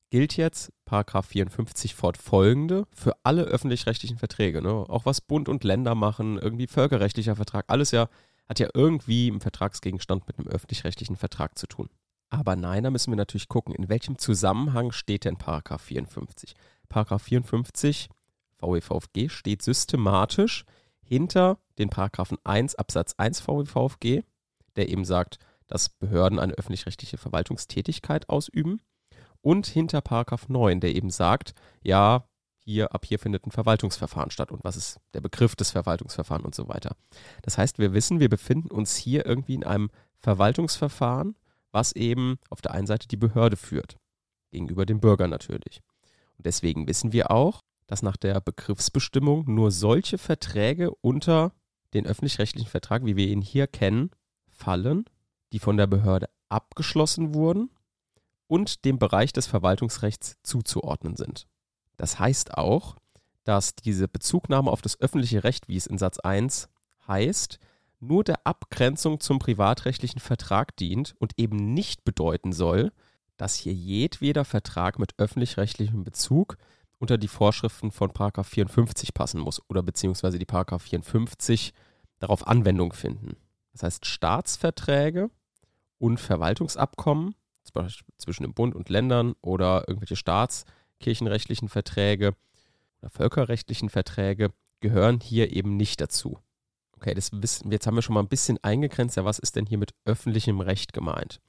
gilt 0.09 0.37
jetzt 0.37 0.71
Paragraph 0.85 1.27
54 1.27 1.95
fortfolgende 1.95 2.85
für 2.91 3.15
alle 3.23 3.43
öffentlich-rechtlichen 3.43 4.17
Verträge. 4.17 4.61
Ne? 4.61 4.71
Auch 4.71 5.05
was 5.05 5.21
Bund 5.21 5.47
und 5.47 5.63
Länder 5.63 5.95
machen, 5.95 6.37
irgendwie 6.37 6.67
völkerrechtlicher 6.67 7.35
Vertrag, 7.35 7.65
alles 7.67 7.91
ja, 7.91 8.09
hat 8.47 8.59
ja 8.59 8.67
irgendwie 8.73 9.27
im 9.27 9.41
Vertragsgegenstand 9.41 10.27
mit 10.27 10.39
einem 10.39 10.47
öffentlich-rechtlichen 10.47 11.15
Vertrag 11.15 11.57
zu 11.57 11.67
tun. 11.67 11.89
Aber 12.29 12.55
nein, 12.55 12.83
da 12.83 12.91
müssen 12.91 13.11
wir 13.11 13.17
natürlich 13.17 13.47
gucken, 13.47 13.73
in 13.73 13.89
welchem 13.89 14.17
Zusammenhang 14.17 14.91
steht 14.91 15.25
denn 15.25 15.37
Paragraph 15.37 15.81
54? 15.81 16.53
Paragraph 16.87 17.23
54 17.23 18.09
VWVFG 18.57 19.29
steht 19.29 19.61
systematisch 19.61 20.65
hinter 21.01 21.57
den 21.77 21.89
Paragraphen 21.89 22.37
1 22.43 22.75
Absatz 22.75 23.13
1 23.17 23.39
VWVFG, 23.41 24.23
der 24.75 24.89
eben 24.89 25.05
sagt, 25.05 25.39
dass 25.69 25.89
Behörden 25.89 26.39
eine 26.39 26.53
öffentlich-rechtliche 26.53 27.17
Verwaltungstätigkeit 27.17 28.27
ausüben 28.27 28.81
und 29.41 29.67
hinter 29.67 30.01
Paragraph 30.01 30.49
9, 30.49 30.81
der 30.81 30.93
eben 30.93 31.09
sagt, 31.09 31.53
ja, 31.81 32.25
hier, 32.57 32.93
ab 32.93 33.05
hier 33.05 33.19
findet 33.19 33.45
ein 33.47 33.51
Verwaltungsverfahren 33.51 34.31
statt 34.31 34.51
und 34.51 34.63
was 34.63 34.75
ist 34.75 34.99
der 35.13 35.21
Begriff 35.21 35.55
des 35.55 35.71
Verwaltungsverfahrens 35.71 36.45
und 36.45 36.55
so 36.55 36.67
weiter. 36.67 36.95
Das 37.43 37.57
heißt, 37.57 37.79
wir 37.79 37.93
wissen, 37.93 38.19
wir 38.19 38.29
befinden 38.29 38.69
uns 38.69 38.95
hier 38.95 39.25
irgendwie 39.25 39.55
in 39.55 39.63
einem 39.63 39.89
Verwaltungsverfahren, 40.19 41.37
was 41.71 41.93
eben 41.93 42.37
auf 42.49 42.61
der 42.61 42.71
einen 42.73 42.87
Seite 42.87 43.07
die 43.07 43.17
Behörde 43.17 43.55
führt, 43.55 43.97
gegenüber 44.51 44.85
dem 44.85 44.99
Bürger 44.99 45.27
natürlich. 45.27 45.81
Und 46.37 46.45
deswegen 46.45 46.87
wissen 46.87 47.13
wir 47.13 47.31
auch, 47.31 47.61
dass 47.87 48.01
nach 48.01 48.17
der 48.17 48.41
Begriffsbestimmung 48.41 49.45
nur 49.47 49.71
solche 49.71 50.17
Verträge 50.17 50.91
unter 51.01 51.53
den 51.93 52.05
öffentlich-rechtlichen 52.05 52.69
Vertrag, 52.69 53.05
wie 53.05 53.15
wir 53.15 53.27
ihn 53.27 53.41
hier 53.41 53.67
kennen, 53.67 54.11
fallen, 54.47 55.05
die 55.53 55.59
von 55.59 55.77
der 55.77 55.87
Behörde 55.87 56.29
abgeschlossen 56.49 57.33
wurden 57.33 57.69
und 58.47 58.85
dem 58.85 58.99
Bereich 58.99 59.31
des 59.33 59.47
Verwaltungsrechts 59.47 60.37
zuzuordnen 60.43 61.15
sind. 61.15 61.47
Das 61.97 62.19
heißt 62.19 62.57
auch, 62.57 62.95
dass 63.43 63.75
diese 63.75 64.07
Bezugnahme 64.07 64.71
auf 64.71 64.81
das 64.81 64.99
öffentliche 64.99 65.43
Recht, 65.43 65.67
wie 65.67 65.77
es 65.77 65.87
in 65.87 65.97
Satz 65.97 66.19
1 66.19 66.69
heißt, 67.07 67.59
nur 67.99 68.23
der 68.23 68.45
Abgrenzung 68.45 69.19
zum 69.19 69.39
privatrechtlichen 69.39 70.21
Vertrag 70.21 70.75
dient 70.77 71.15
und 71.19 71.33
eben 71.37 71.73
nicht 71.73 72.05
bedeuten 72.05 72.53
soll, 72.53 72.91
dass 73.37 73.55
hier 73.55 73.73
jedweder 73.73 74.45
Vertrag 74.45 74.99
mit 74.99 75.13
öffentlich-rechtlichem 75.17 76.03
Bezug 76.03 76.57
unter 76.97 77.17
die 77.17 77.27
Vorschriften 77.27 77.91
von 77.91 78.11
54 78.13 79.13
passen 79.13 79.39
muss 79.39 79.61
oder 79.69 79.81
beziehungsweise 79.81 80.39
die 80.39 80.45
54 80.45 81.73
darauf 82.19 82.47
Anwendung 82.47 82.93
finden. 82.93 83.37
Das 83.71 83.83
heißt, 83.83 84.05
Staatsverträge 84.05 85.29
und 85.99 86.19
Verwaltungsabkommen 86.19 87.35
zwischen 88.17 88.43
dem 88.43 88.53
Bund 88.53 88.73
und 88.73 88.89
Ländern 88.89 89.35
oder 89.41 89.87
irgendwelche 89.87 90.15
staatskirchenrechtlichen 90.15 91.69
Verträge 91.69 92.35
oder 93.01 93.11
völkerrechtlichen 93.11 93.89
Verträge 93.89 94.51
gehören 94.79 95.19
hier 95.19 95.53
eben 95.53 95.77
nicht 95.77 96.01
dazu. 96.01 96.39
Okay, 96.95 97.13
das 97.13 97.29
wissen, 97.31 97.71
jetzt 97.71 97.87
haben 97.87 97.95
wir 97.95 98.01
schon 98.01 98.15
mal 98.15 98.21
ein 98.21 98.27
bisschen 98.27 98.61
eingegrenzt, 98.61 99.15
ja, 99.15 99.23
was 99.23 99.39
ist 99.39 99.55
denn 99.55 99.65
hier 99.65 99.77
mit 99.77 99.93
öffentlichem 100.05 100.59
Recht 100.59 100.91
gemeint? 100.91 101.39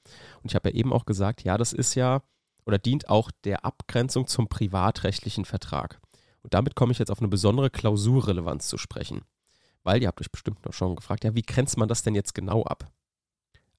Und 0.42 0.50
ich 0.50 0.54
habe 0.54 0.69
ja 0.69 0.76
eben 0.76 0.92
auch 0.92 1.07
gesagt, 1.07 1.42
ja, 1.42 1.57
das 1.57 1.73
ist 1.73 1.95
ja 1.95 2.23
oder 2.66 2.78
dient 2.78 3.09
auch 3.09 3.30
der 3.45 3.64
Abgrenzung 3.64 4.26
zum 4.26 4.49
privatrechtlichen 4.49 5.45
Vertrag. 5.45 6.00
Und 6.42 6.54
damit 6.54 6.76
komme 6.76 6.92
ich 6.92 6.99
jetzt 6.99 7.11
auf 7.11 7.19
eine 7.19 7.28
besondere 7.28 7.71
Klausurrelevanz 7.71 8.69
zu 8.69 8.78
sprechen. 8.78 9.23
Weil 9.83 10.02
ihr 10.02 10.09
habt 10.09 10.21
euch 10.21 10.30
bestimmt 10.30 10.64
noch 10.64 10.73
schon 10.73 10.97
gefragt, 10.97 11.25
ja, 11.25 11.35
wie 11.35 11.42
grenzt 11.42 11.78
man 11.78 11.88
das 11.88 12.02
denn 12.02 12.14
jetzt 12.14 12.35
genau 12.35 12.62
ab? 12.64 12.90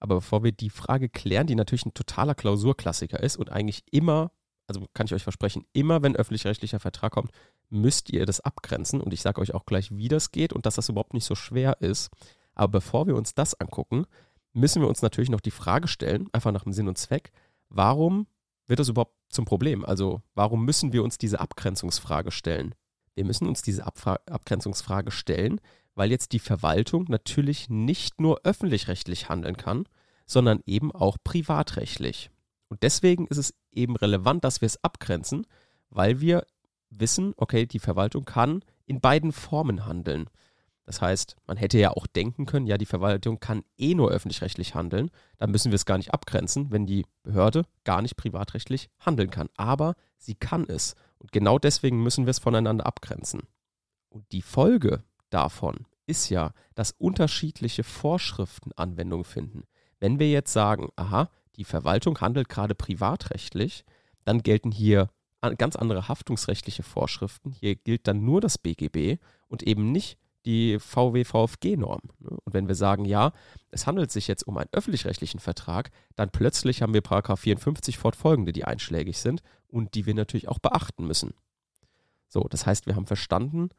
Aber 0.01 0.15
bevor 0.15 0.43
wir 0.43 0.51
die 0.51 0.71
Frage 0.71 1.09
klären, 1.09 1.47
die 1.47 1.55
natürlich 1.55 1.85
ein 1.85 1.93
totaler 1.93 2.33
Klausurklassiker 2.35 3.21
ist 3.21 3.37
und 3.37 3.51
eigentlich 3.51 3.83
immer, 3.91 4.31
also 4.67 4.87
kann 4.93 5.05
ich 5.05 5.13
euch 5.13 5.23
versprechen, 5.23 5.65
immer 5.73 6.01
wenn 6.01 6.15
öffentlich-rechtlicher 6.15 6.79
Vertrag 6.79 7.13
kommt, 7.13 7.31
müsst 7.69 8.09
ihr 8.09 8.25
das 8.25 8.41
abgrenzen. 8.41 8.99
Und 8.99 9.13
ich 9.13 9.21
sage 9.21 9.39
euch 9.39 9.53
auch 9.53 9.65
gleich, 9.65 9.95
wie 9.95 10.07
das 10.07 10.31
geht 10.31 10.53
und 10.53 10.65
dass 10.65 10.75
das 10.75 10.89
überhaupt 10.89 11.13
nicht 11.13 11.25
so 11.25 11.35
schwer 11.35 11.81
ist. 11.81 12.09
Aber 12.55 12.71
bevor 12.71 13.05
wir 13.05 13.15
uns 13.15 13.35
das 13.35 13.53
angucken, 13.53 14.05
müssen 14.53 14.81
wir 14.81 14.89
uns 14.89 15.03
natürlich 15.03 15.29
noch 15.29 15.39
die 15.39 15.51
Frage 15.51 15.87
stellen, 15.87 16.27
einfach 16.33 16.51
nach 16.51 16.63
dem 16.63 16.73
Sinn 16.73 16.87
und 16.87 16.97
Zweck, 16.97 17.31
warum 17.69 18.25
wird 18.67 18.79
das 18.79 18.89
überhaupt 18.89 19.15
zum 19.29 19.45
Problem? 19.45 19.85
Also 19.85 20.23
warum 20.33 20.65
müssen 20.65 20.93
wir 20.93 21.03
uns 21.03 21.19
diese 21.19 21.39
Abgrenzungsfrage 21.39 22.31
stellen? 22.31 22.73
Wir 23.13 23.25
müssen 23.25 23.47
uns 23.47 23.61
diese 23.61 23.85
Abfra 23.85 24.19
Abgrenzungsfrage 24.25 25.11
stellen, 25.11 25.61
weil 26.01 26.09
jetzt 26.09 26.31
die 26.31 26.39
Verwaltung 26.39 27.05
natürlich 27.09 27.69
nicht 27.69 28.19
nur 28.19 28.41
öffentlich-rechtlich 28.43 29.29
handeln 29.29 29.55
kann, 29.55 29.85
sondern 30.25 30.61
eben 30.65 30.91
auch 30.91 31.17
privatrechtlich. 31.23 32.31
Und 32.69 32.81
deswegen 32.81 33.27
ist 33.27 33.37
es 33.37 33.53
eben 33.71 33.95
relevant, 33.95 34.43
dass 34.43 34.61
wir 34.61 34.65
es 34.65 34.83
abgrenzen, 34.83 35.45
weil 35.91 36.19
wir 36.19 36.47
wissen, 36.89 37.35
okay, 37.37 37.67
die 37.67 37.77
Verwaltung 37.77 38.25
kann 38.25 38.65
in 38.87 38.99
beiden 38.99 39.31
Formen 39.31 39.85
handeln. 39.85 40.27
Das 40.85 41.03
heißt, 41.03 41.35
man 41.45 41.57
hätte 41.57 41.77
ja 41.77 41.91
auch 41.91 42.07
denken 42.07 42.47
können, 42.47 42.65
ja, 42.65 42.79
die 42.79 42.87
Verwaltung 42.87 43.39
kann 43.39 43.61
eh 43.77 43.93
nur 43.93 44.09
öffentlich-rechtlich 44.09 44.73
handeln, 44.73 45.11
dann 45.37 45.51
müssen 45.51 45.71
wir 45.71 45.75
es 45.75 45.85
gar 45.85 45.99
nicht 45.99 46.15
abgrenzen, 46.15 46.71
wenn 46.71 46.87
die 46.87 47.05
Behörde 47.21 47.67
gar 47.83 48.01
nicht 48.01 48.17
privatrechtlich 48.17 48.89
handeln 48.97 49.29
kann. 49.29 49.49
Aber 49.55 49.93
sie 50.17 50.33
kann 50.33 50.65
es. 50.67 50.95
Und 51.19 51.31
genau 51.31 51.59
deswegen 51.59 52.01
müssen 52.01 52.25
wir 52.25 52.31
es 52.31 52.39
voneinander 52.39 52.87
abgrenzen. 52.87 53.41
Und 54.09 54.25
die 54.31 54.41
Folge 54.41 55.03
davon 55.31 55.85
ist 56.11 56.29
ja, 56.29 56.53
dass 56.75 56.91
unterschiedliche 56.91 57.83
Vorschriften 57.83 58.71
Anwendung 58.73 59.23
finden. 59.23 59.63
Wenn 59.99 60.19
wir 60.19 60.29
jetzt 60.29 60.53
sagen, 60.53 60.89
aha, 60.97 61.29
die 61.55 61.63
Verwaltung 61.63 62.19
handelt 62.19 62.49
gerade 62.49 62.75
privatrechtlich, 62.75 63.85
dann 64.25 64.43
gelten 64.43 64.71
hier 64.71 65.09
ganz 65.57 65.75
andere 65.75 66.07
haftungsrechtliche 66.07 66.83
Vorschriften. 66.83 67.51
Hier 67.51 67.75
gilt 67.75 68.07
dann 68.07 68.23
nur 68.23 68.41
das 68.41 68.57
BGB 68.57 69.17
und 69.47 69.63
eben 69.63 69.91
nicht 69.91 70.19
die 70.45 70.79
VW-VFG-Norm. 70.79 72.01
Ne? 72.19 72.29
Und 72.43 72.53
wenn 72.53 72.67
wir 72.67 72.75
sagen, 72.75 73.05
ja, 73.05 73.31
es 73.69 73.87
handelt 73.87 74.11
sich 74.11 74.27
jetzt 74.27 74.43
um 74.47 74.57
einen 74.57 74.69
öffentlich-rechtlichen 74.71 75.39
Vertrag, 75.39 75.91
dann 76.15 76.29
plötzlich 76.31 76.81
haben 76.81 76.93
wir 76.93 77.01
Paragraph 77.01 77.39
54 77.39 77.97
fortfolgende, 77.97 78.51
die 78.51 78.65
einschlägig 78.65 79.17
sind 79.17 79.41
und 79.67 79.95
die 79.95 80.05
wir 80.05 80.13
natürlich 80.13 80.47
auch 80.47 80.59
beachten 80.59 81.05
müssen. 81.07 81.33
So, 82.27 82.47
das 82.49 82.65
heißt, 82.65 82.85
wir 82.87 82.95
haben 82.95 83.07
verstanden, 83.07 83.69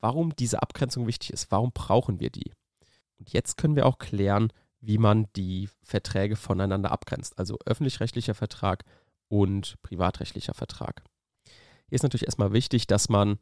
warum 0.00 0.34
diese 0.36 0.62
Abgrenzung 0.62 1.06
wichtig 1.06 1.32
ist. 1.32 1.50
Warum 1.50 1.72
brauchen 1.72 2.20
wir 2.20 2.30
die? 2.30 2.52
Und 3.18 3.32
jetzt 3.32 3.56
können 3.56 3.76
wir 3.76 3.86
auch 3.86 3.98
klären, 3.98 4.52
wie 4.80 4.98
man 4.98 5.26
die 5.34 5.68
Verträge 5.82 6.36
voneinander 6.36 6.92
abgrenzt. 6.92 7.38
Also 7.38 7.58
öffentlich-rechtlicher 7.64 8.34
Vertrag 8.34 8.84
und 9.28 9.76
privatrechtlicher 9.82 10.54
Vertrag. 10.54 11.02
Hier 11.88 11.96
ist 11.96 12.02
natürlich 12.02 12.26
erstmal 12.26 12.52
wichtig, 12.52 12.86
dass 12.86 13.08
man 13.08 13.38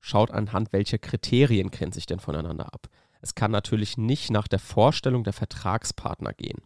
schaut 0.00 0.30
anhand 0.30 0.72
welcher 0.72 0.98
Kriterien 0.98 1.70
grenze 1.70 1.98
ich 1.98 2.06
denn 2.06 2.20
voneinander 2.20 2.72
ab. 2.72 2.88
Es 3.20 3.34
kann 3.34 3.50
natürlich 3.50 3.96
nicht 3.96 4.30
nach 4.30 4.46
der 4.46 4.58
Vorstellung 4.58 5.24
der 5.24 5.32
Vertragspartner 5.32 6.32
gehen, 6.32 6.62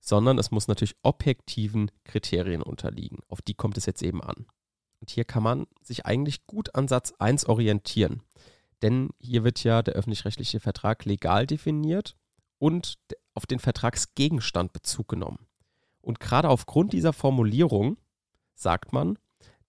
sondern 0.00 0.38
es 0.38 0.50
muss 0.50 0.68
natürlich 0.68 0.96
objektiven 1.02 1.90
Kriterien 2.04 2.62
unterliegen. 2.62 3.18
Auf 3.28 3.42
die 3.42 3.54
kommt 3.54 3.76
es 3.76 3.86
jetzt 3.86 4.02
eben 4.02 4.22
an. 4.22 4.46
Und 5.00 5.10
hier 5.10 5.24
kann 5.24 5.42
man 5.42 5.66
sich 5.82 6.06
eigentlich 6.06 6.46
gut 6.46 6.74
an 6.74 6.88
Satz 6.88 7.12
1 7.18 7.46
orientieren. 7.46 8.22
Denn 8.82 9.10
hier 9.18 9.44
wird 9.44 9.64
ja 9.64 9.82
der 9.82 9.94
öffentlich-rechtliche 9.94 10.60
Vertrag 10.60 11.04
legal 11.04 11.46
definiert 11.46 12.16
und 12.58 12.98
auf 13.34 13.46
den 13.46 13.58
Vertragsgegenstand 13.58 14.72
Bezug 14.72 15.08
genommen. 15.08 15.46
Und 16.00 16.20
gerade 16.20 16.48
aufgrund 16.48 16.92
dieser 16.92 17.12
Formulierung 17.12 17.98
sagt 18.54 18.92
man, 18.92 19.18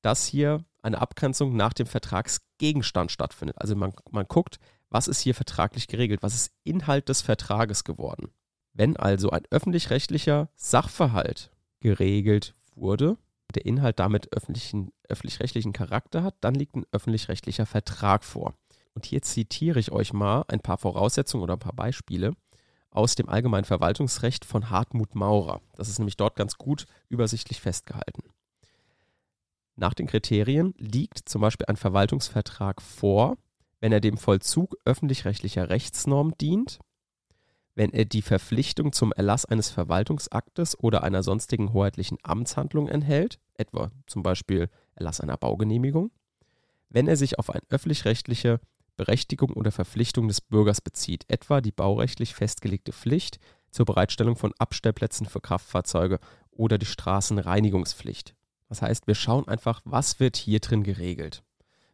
dass 0.02 0.26
hier 0.26 0.64
eine 0.82 1.02
Abgrenzung 1.02 1.56
nach 1.56 1.74
dem 1.74 1.88
Vertragsgegenstand 1.88 3.12
stattfindet. 3.12 3.58
Also 3.60 3.76
man, 3.76 3.94
man 4.12 4.26
guckt, 4.28 4.60
was 4.90 5.08
ist 5.08 5.22
hier 5.22 5.36
vertraglich 5.36 5.88
geregelt, 5.88 6.24
was 6.24 6.36
ist 6.36 6.54
Inhalt 6.64 7.10
des 7.10 7.22
Vertrages 7.22 7.84
geworden. 7.84 8.30
Wenn 8.74 8.98
also 8.98 9.32
ein 9.32 9.44
öffentlich-rechtlicher 9.50 10.50
Sachverhalt 10.56 11.52
geregelt 11.80 12.56
wurde, 12.76 13.18
der 13.54 13.66
Inhalt 13.66 14.00
damit 14.00 14.30
öffentlich-rechtlichen 14.32 15.74
Charakter 15.74 16.24
hat, 16.24 16.36
dann 16.42 16.56
liegt 16.56 16.76
ein 16.76 16.86
öffentlich-rechtlicher 16.92 17.66
Vertrag 17.66 18.24
vor. 18.24 18.54
Und 19.00 19.06
hier 19.06 19.22
zitiere 19.22 19.80
ich 19.80 19.94
euch 19.94 20.12
mal 20.12 20.44
ein 20.50 20.60
paar 20.60 20.78
Voraussetzungen 20.78 21.42
oder 21.42 21.54
ein 21.54 21.60
paar 21.60 21.72
Beispiele 21.72 22.34
aus 22.92 23.16
dem 23.16 23.30
Allgemeinen 23.30 23.64
Verwaltungsrecht 23.64 24.44
von 24.44 24.70
Hartmut 24.70 25.16
Maurer. 25.16 25.62
Das 25.78 25.88
ist 25.88 26.00
nämlich 26.00 26.18
dort 26.18 26.36
ganz 26.36 26.58
gut 26.58 26.86
übersichtlich 27.08 27.62
festgehalten. 27.62 28.24
Nach 29.78 29.94
den 29.94 30.06
Kriterien 30.06 30.74
liegt 30.78 31.30
zum 31.30 31.40
Beispiel 31.40 31.68
ein 31.68 31.78
Verwaltungsvertrag 31.78 32.82
vor, 32.82 33.38
wenn 33.80 33.94
er 33.94 34.02
dem 34.02 34.18
Vollzug 34.18 34.76
öffentlich-rechtlicher 34.84 35.70
Rechtsnorm 35.70 36.38
dient, 36.38 36.80
wenn 37.76 37.94
er 37.94 38.04
die 38.04 38.22
Verpflichtung 38.22 38.92
zum 38.92 39.14
Erlass 39.14 39.46
eines 39.46 39.70
Verwaltungsaktes 39.70 40.78
oder 40.78 41.04
einer 41.04 41.24
sonstigen 41.24 41.72
hoheitlichen 41.72 42.18
Amtshandlung 42.24 42.90
enthält, 42.90 43.40
etwa 43.54 43.92
zum 44.08 44.24
Beispiel 44.24 44.68
Erlass 44.94 45.22
einer 45.22 45.38
Baugenehmigung, 45.38 46.12
wenn 46.90 47.08
er 47.08 47.16
sich 47.16 47.40
auf 47.40 47.50
eine 47.50 47.62
öffentlich-rechtliche 47.70 48.60
Berechtigung 49.00 49.54
oder 49.54 49.72
Verpflichtung 49.72 50.28
des 50.28 50.42
Bürgers 50.42 50.82
bezieht, 50.82 51.24
etwa 51.30 51.62
die 51.62 51.72
baurechtlich 51.72 52.36
festgelegte 52.36 52.92
Pflicht 52.92 53.40
zur 53.72 53.86
Bereitstellung 53.86 54.36
von 54.36 54.54
Abstellplätzen 54.60 55.26
für 55.26 55.40
Kraftfahrzeuge 55.40 56.20
oder 56.52 56.78
die 56.78 56.86
Straßenreinigungspflicht. 56.86 58.36
Das 58.68 58.82
heißt, 58.82 59.08
wir 59.08 59.16
schauen 59.16 59.48
einfach, 59.48 59.82
was 59.86 60.20
wird 60.20 60.36
hier 60.36 60.60
drin 60.60 60.84
geregelt. 60.84 61.44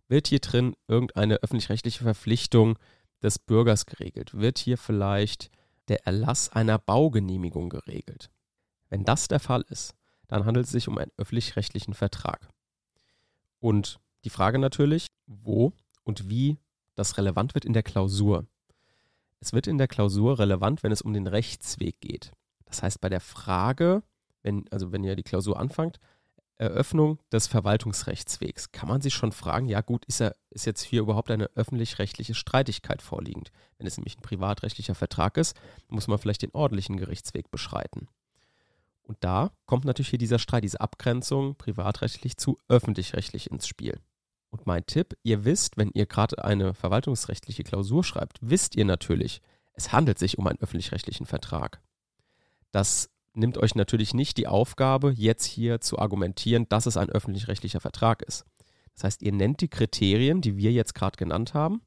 Wird 0.07 0.27
hier 0.27 0.39
drin 0.39 0.75
irgendeine 0.88 1.35
öffentlich-rechtliche 1.43 2.03
Verpflichtung 2.03 2.79
des 3.21 3.38
Bürgers 3.38 3.85
geregelt? 3.85 4.33
Wird 4.33 4.57
hier 4.57 4.79
vielleicht 4.79 5.51
der 5.89 6.07
Erlass 6.07 6.50
einer 6.50 6.79
Baugenehmigung 6.79 7.69
geregelt? 7.69 8.31
Wenn 8.89 9.05
das 9.05 9.27
der 9.27 9.39
Fall 9.39 9.63
ist, 9.69 9.93
dann 10.27 10.45
handelt 10.45 10.65
es 10.65 10.71
sich 10.71 10.88
um 10.88 10.97
einen 10.97 11.12
öffentlich-rechtlichen 11.17 11.93
Vertrag. 11.93 12.50
Und 13.59 14.00
die 14.24 14.31
Frage 14.31 14.57
natürlich, 14.57 15.05
wo 15.27 15.71
und 16.03 16.29
wie 16.29 16.57
das 16.96 17.18
relevant 17.18 17.54
wird 17.54 17.66
in 17.66 17.74
der 17.74 17.84
Klausur. 17.84 18.46
Es 19.40 19.54
wird 19.54 19.68
in 19.68 19.78
der 19.78 19.88
Klausur 19.88 20.40
relevant, 20.40 20.84
wenn 20.84 20.92
es 20.92 21.02
um 21.02 21.14
den 21.14 21.28
Rechtsweg 21.28 22.00
geht. 22.02 22.32
Das 22.66 22.82
heißt, 22.82 23.00
bei 23.00 23.10
der 23.10 23.22
Frage, 23.22 24.02
wenn, 24.42 24.66
also 24.72 24.92
wenn 24.92 25.04
ihr 25.04 25.16
die 25.16 25.24
Klausur 25.24 25.60
anfangt, 25.60 26.00
Eröffnung 26.58 27.20
des 27.32 27.48
Verwaltungsrechtswegs 27.48 28.72
kann 28.72 28.88
man 28.88 29.02
sich 29.02 29.14
schon 29.14 29.34
fragen, 29.34 29.68
ja 29.68 29.82
gut, 29.82 30.06
ist, 30.06 30.22
er, 30.22 30.36
ist 30.52 30.66
jetzt 30.66 30.82
hier 30.82 31.02
überhaupt 31.02 31.30
eine 31.30 31.50
öffentlich-rechtliche 31.56 32.34
Streitigkeit 32.34 33.02
vorliegend? 33.02 33.52
Wenn 33.78 33.88
es 33.88 33.98
nämlich 33.98 34.18
ein 34.18 34.22
privatrechtlicher 34.22 34.96
Vertrag 34.96 35.38
ist, 35.38 35.56
muss 35.90 36.08
man 36.08 36.18
vielleicht 36.18 36.44
den 36.44 36.54
ordentlichen 36.54 36.98
Gerichtsweg 36.98 37.52
beschreiten. 37.52 38.08
Und 39.04 39.18
da 39.20 39.52
kommt 39.66 39.86
natürlich 39.86 40.10
hier 40.10 40.20
dieser 40.20 40.40
Streit, 40.40 40.64
diese 40.64 40.82
Abgrenzung 40.82 41.56
privatrechtlich 41.56 42.38
zu 42.38 42.58
öffentlich-rechtlich 42.70 43.52
ins 43.52 43.68
Spiel. 43.68 44.00
Und 44.55 44.65
mein 44.65 44.85
Tipp, 44.85 45.17
ihr 45.21 45.43
wisst, 45.43 45.75
wenn 45.75 45.91
ihr 45.93 46.05
gerade 46.05 46.41
eine 46.45 46.74
verwaltungsrechtliche 46.74 47.65
Klausur 47.65 48.05
schreibt, 48.05 48.38
wisst 48.39 48.77
ihr 48.77 48.85
natürlich, 48.85 49.41
es 49.74 49.91
handelt 49.91 50.17
sich 50.17 50.38
um 50.38 50.47
einen 50.47 50.62
öffentlich-rechtlichen 50.62 51.25
Vertrag. 51.25 51.81
Das 52.71 53.09
nimmt 53.33 53.57
euch 53.57 53.75
natürlich 53.75 54.13
nicht 54.13 54.38
die 54.38 54.47
Aufgabe, 54.47 55.12
jetzt 55.12 55.43
hier 55.43 55.81
zu 55.81 56.00
argumentieren, 56.00 56.69
dass 56.69 56.85
es 56.85 56.95
ein 56.95 57.09
öffentlich-rechtlicher 57.09 57.81
Vertrag 57.81 58.21
ist. 58.21 58.45
Das 58.93 59.03
heißt, 59.03 59.24
ihr 59.24 59.33
nennt 59.33 59.59
die 59.59 59.67
Kriterien, 59.67 60.39
die 60.39 60.55
wir 60.55 60.71
jetzt 60.71 60.95
gerade 60.95 61.17
genannt 61.17 61.53
haben, 61.53 61.81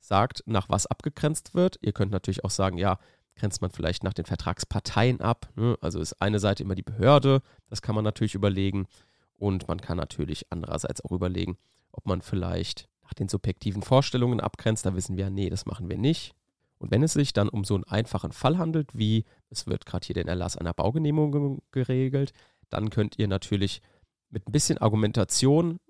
sagt, 0.00 0.42
nach 0.44 0.68
was 0.68 0.86
abgegrenzt 0.86 1.54
wird. 1.54 1.78
Ihr 1.82 1.92
könnt 1.92 2.10
natürlich 2.10 2.44
auch 2.44 2.50
sagen, 2.50 2.78
ja, 2.78 2.98
grenzt 3.36 3.62
man 3.62 3.70
vielleicht 3.70 4.02
nach 4.02 4.12
den 4.12 4.24
Vertragsparteien 4.24 5.20
ab. 5.20 5.48
Ne? 5.54 5.78
Also 5.80 6.00
ist 6.00 6.20
eine 6.20 6.40
Seite 6.40 6.64
immer 6.64 6.74
die 6.74 6.82
Behörde, 6.82 7.42
das 7.70 7.80
kann 7.80 7.94
man 7.94 8.02
natürlich 8.02 8.34
überlegen. 8.34 8.88
Und 9.36 9.68
man 9.68 9.80
kann 9.80 9.98
natürlich 9.98 10.46
andererseits 10.50 11.00
auch 11.04 11.12
überlegen, 11.12 11.58
ob 11.92 12.06
man 12.06 12.22
vielleicht 12.22 12.88
nach 13.02 13.14
den 13.14 13.28
subjektiven 13.28 13.82
Vorstellungen 13.82 14.40
abgrenzt. 14.40 14.86
Da 14.86 14.94
wissen 14.94 15.16
wir, 15.16 15.30
nee, 15.30 15.50
das 15.50 15.66
machen 15.66 15.88
wir 15.88 15.98
nicht. 15.98 16.34
Und 16.78 16.90
wenn 16.90 17.02
es 17.02 17.14
sich 17.14 17.32
dann 17.32 17.48
um 17.48 17.64
so 17.64 17.74
einen 17.74 17.84
einfachen 17.84 18.32
Fall 18.32 18.58
handelt, 18.58 18.96
wie 18.96 19.24
es 19.50 19.66
wird 19.66 19.86
gerade 19.86 20.06
hier 20.06 20.14
den 20.14 20.28
Erlass 20.28 20.56
einer 20.56 20.74
Baugenehmigung 20.74 21.60
geregelt, 21.72 22.32
dann 22.68 22.90
könnt 22.90 23.18
ihr 23.18 23.26
natürlich 23.26 23.82
mit 24.30 24.46
ein 24.46 24.52
bisschen 24.52 24.78
Argumentation 24.78 25.80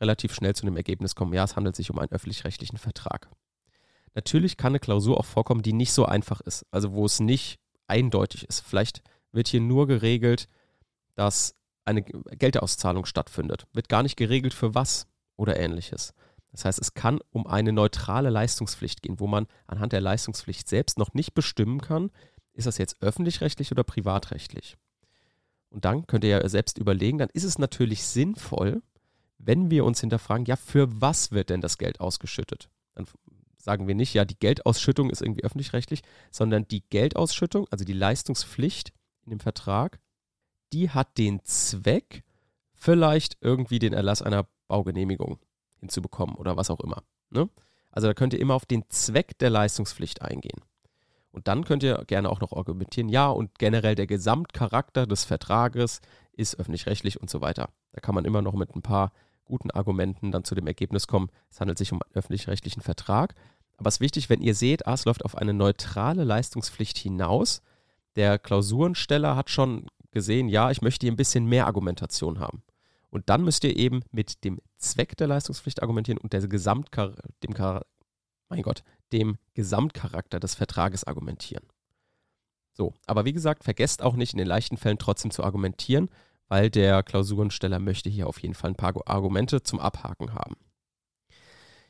relativ 0.00 0.34
schnell 0.34 0.54
zu 0.54 0.66
dem 0.66 0.76
Ergebnis 0.76 1.14
kommen, 1.14 1.32
ja, 1.32 1.44
es 1.44 1.56
handelt 1.56 1.76
sich 1.76 1.90
um 1.90 1.98
einen 1.98 2.12
öffentlich-rechtlichen 2.12 2.78
Vertrag. 2.78 3.28
Natürlich 4.14 4.56
kann 4.56 4.72
eine 4.72 4.80
Klausur 4.80 5.18
auch 5.18 5.24
vorkommen, 5.24 5.62
die 5.62 5.72
nicht 5.72 5.92
so 5.92 6.04
einfach 6.04 6.40
ist, 6.40 6.66
also 6.70 6.92
wo 6.92 7.06
es 7.06 7.20
nicht 7.20 7.58
eindeutig 7.86 8.44
ist. 8.48 8.60
Vielleicht 8.60 9.02
wird 9.32 9.48
hier 9.48 9.60
nur 9.60 9.86
geregelt, 9.86 10.48
dass 11.14 11.54
eine 11.84 12.02
Geldauszahlung 12.02 13.06
stattfindet. 13.06 13.66
Wird 13.72 13.88
gar 13.88 14.02
nicht 14.02 14.16
geregelt 14.16 14.54
für 14.54 14.74
was 14.74 15.06
oder 15.38 15.58
ähnliches. 15.58 16.12
Das 16.52 16.64
heißt, 16.64 16.78
es 16.78 16.92
kann 16.92 17.20
um 17.30 17.46
eine 17.46 17.72
neutrale 17.72 18.30
Leistungspflicht 18.30 19.02
gehen, 19.02 19.20
wo 19.20 19.26
man 19.26 19.46
anhand 19.66 19.92
der 19.92 20.00
Leistungspflicht 20.00 20.68
selbst 20.68 20.98
noch 20.98 21.14
nicht 21.14 21.34
bestimmen 21.34 21.80
kann, 21.80 22.10
ist 22.52 22.66
das 22.66 22.78
jetzt 22.78 23.00
öffentlich-rechtlich 23.00 23.70
oder 23.70 23.84
privatrechtlich. 23.84 24.76
Und 25.70 25.84
dann 25.84 26.06
könnt 26.06 26.24
ihr 26.24 26.30
ja 26.30 26.48
selbst 26.48 26.78
überlegen, 26.78 27.18
dann 27.18 27.28
ist 27.32 27.44
es 27.44 27.58
natürlich 27.58 28.04
sinnvoll, 28.04 28.82
wenn 29.38 29.70
wir 29.70 29.84
uns 29.84 30.00
hinterfragen, 30.00 30.46
ja, 30.46 30.56
für 30.56 30.88
was 31.00 31.30
wird 31.30 31.50
denn 31.50 31.60
das 31.60 31.78
Geld 31.78 32.00
ausgeschüttet? 32.00 32.68
Dann 32.94 33.06
sagen 33.58 33.86
wir 33.86 33.94
nicht, 33.94 34.14
ja, 34.14 34.24
die 34.24 34.38
Geldausschüttung 34.38 35.10
ist 35.10 35.22
irgendwie 35.22 35.44
öffentlich-rechtlich, 35.44 36.02
sondern 36.30 36.66
die 36.66 36.82
Geldausschüttung, 36.88 37.68
also 37.70 37.84
die 37.84 37.92
Leistungspflicht 37.92 38.92
in 39.24 39.30
dem 39.30 39.40
Vertrag, 39.40 40.00
die 40.72 40.90
hat 40.90 41.18
den 41.18 41.44
Zweck, 41.44 42.24
vielleicht 42.74 43.36
irgendwie 43.40 43.78
den 43.78 43.92
Erlass 43.92 44.22
einer 44.22 44.48
Baugenehmigung 44.68 45.38
hinzubekommen 45.80 46.36
oder 46.36 46.56
was 46.56 46.70
auch 46.70 46.80
immer. 46.80 47.02
Ne? 47.30 47.48
Also 47.90 48.06
da 48.06 48.14
könnt 48.14 48.34
ihr 48.34 48.40
immer 48.40 48.54
auf 48.54 48.66
den 48.66 48.88
Zweck 48.88 49.38
der 49.38 49.50
Leistungspflicht 49.50 50.22
eingehen. 50.22 50.60
Und 51.30 51.48
dann 51.48 51.64
könnt 51.64 51.82
ihr 51.82 52.04
gerne 52.06 52.30
auch 52.30 52.40
noch 52.40 52.52
argumentieren, 52.52 53.08
ja, 53.08 53.28
und 53.28 53.58
generell 53.58 53.94
der 53.94 54.06
Gesamtcharakter 54.06 55.06
des 55.06 55.24
Vertrages 55.24 56.00
ist 56.32 56.58
öffentlich-rechtlich 56.58 57.20
und 57.20 57.28
so 57.28 57.40
weiter. 57.40 57.68
Da 57.92 58.00
kann 58.00 58.14
man 58.14 58.24
immer 58.24 58.42
noch 58.42 58.54
mit 58.54 58.74
ein 58.74 58.82
paar 58.82 59.12
guten 59.44 59.70
Argumenten 59.70 60.32
dann 60.32 60.44
zu 60.44 60.54
dem 60.54 60.66
Ergebnis 60.66 61.06
kommen, 61.06 61.30
es 61.50 61.60
handelt 61.60 61.78
sich 61.78 61.92
um 61.92 62.02
einen 62.02 62.14
öffentlich-rechtlichen 62.14 62.82
Vertrag. 62.82 63.34
Aber 63.76 63.88
es 63.88 63.96
ist 63.96 64.00
wichtig, 64.00 64.28
wenn 64.28 64.40
ihr 64.40 64.54
seht, 64.54 64.86
ah, 64.86 64.94
es 64.94 65.04
läuft 65.04 65.24
auf 65.24 65.36
eine 65.36 65.54
neutrale 65.54 66.24
Leistungspflicht 66.24 66.98
hinaus. 66.98 67.62
Der 68.16 68.38
Klausurensteller 68.38 69.36
hat 69.36 69.50
schon 69.50 69.86
gesehen, 70.10 70.48
ja, 70.48 70.70
ich 70.70 70.82
möchte 70.82 71.06
hier 71.06 71.12
ein 71.12 71.16
bisschen 71.16 71.46
mehr 71.46 71.66
Argumentation 71.66 72.40
haben. 72.40 72.62
Und 73.10 73.28
dann 73.30 73.42
müsst 73.42 73.64
ihr 73.64 73.76
eben 73.76 74.02
mit 74.10 74.44
dem 74.44 74.60
Zweck 74.76 75.16
der 75.16 75.28
Leistungspflicht 75.28 75.82
argumentieren 75.82 76.18
und 76.18 76.32
der 76.32 76.46
Gesamtkar 76.46 77.14
dem 77.42 77.54
mein 78.50 78.62
Gott, 78.62 78.82
dem 79.12 79.36
Gesamtcharakter 79.54 80.40
des 80.40 80.54
Vertrages 80.54 81.04
argumentieren. 81.04 81.66
So, 82.72 82.94
aber 83.06 83.24
wie 83.24 83.32
gesagt, 83.32 83.64
vergesst 83.64 84.02
auch 84.02 84.14
nicht 84.14 84.32
in 84.32 84.38
den 84.38 84.46
leichten 84.46 84.76
Fällen 84.76 84.98
trotzdem 84.98 85.30
zu 85.30 85.42
argumentieren, 85.42 86.08
weil 86.46 86.70
der 86.70 87.02
Klausurensteller 87.02 87.78
möchte 87.78 88.08
hier 88.08 88.26
auf 88.26 88.40
jeden 88.40 88.54
Fall 88.54 88.70
ein 88.70 88.76
paar 88.76 88.94
Argumente 89.06 89.62
zum 89.62 89.80
Abhaken 89.80 90.32
haben. 90.34 90.56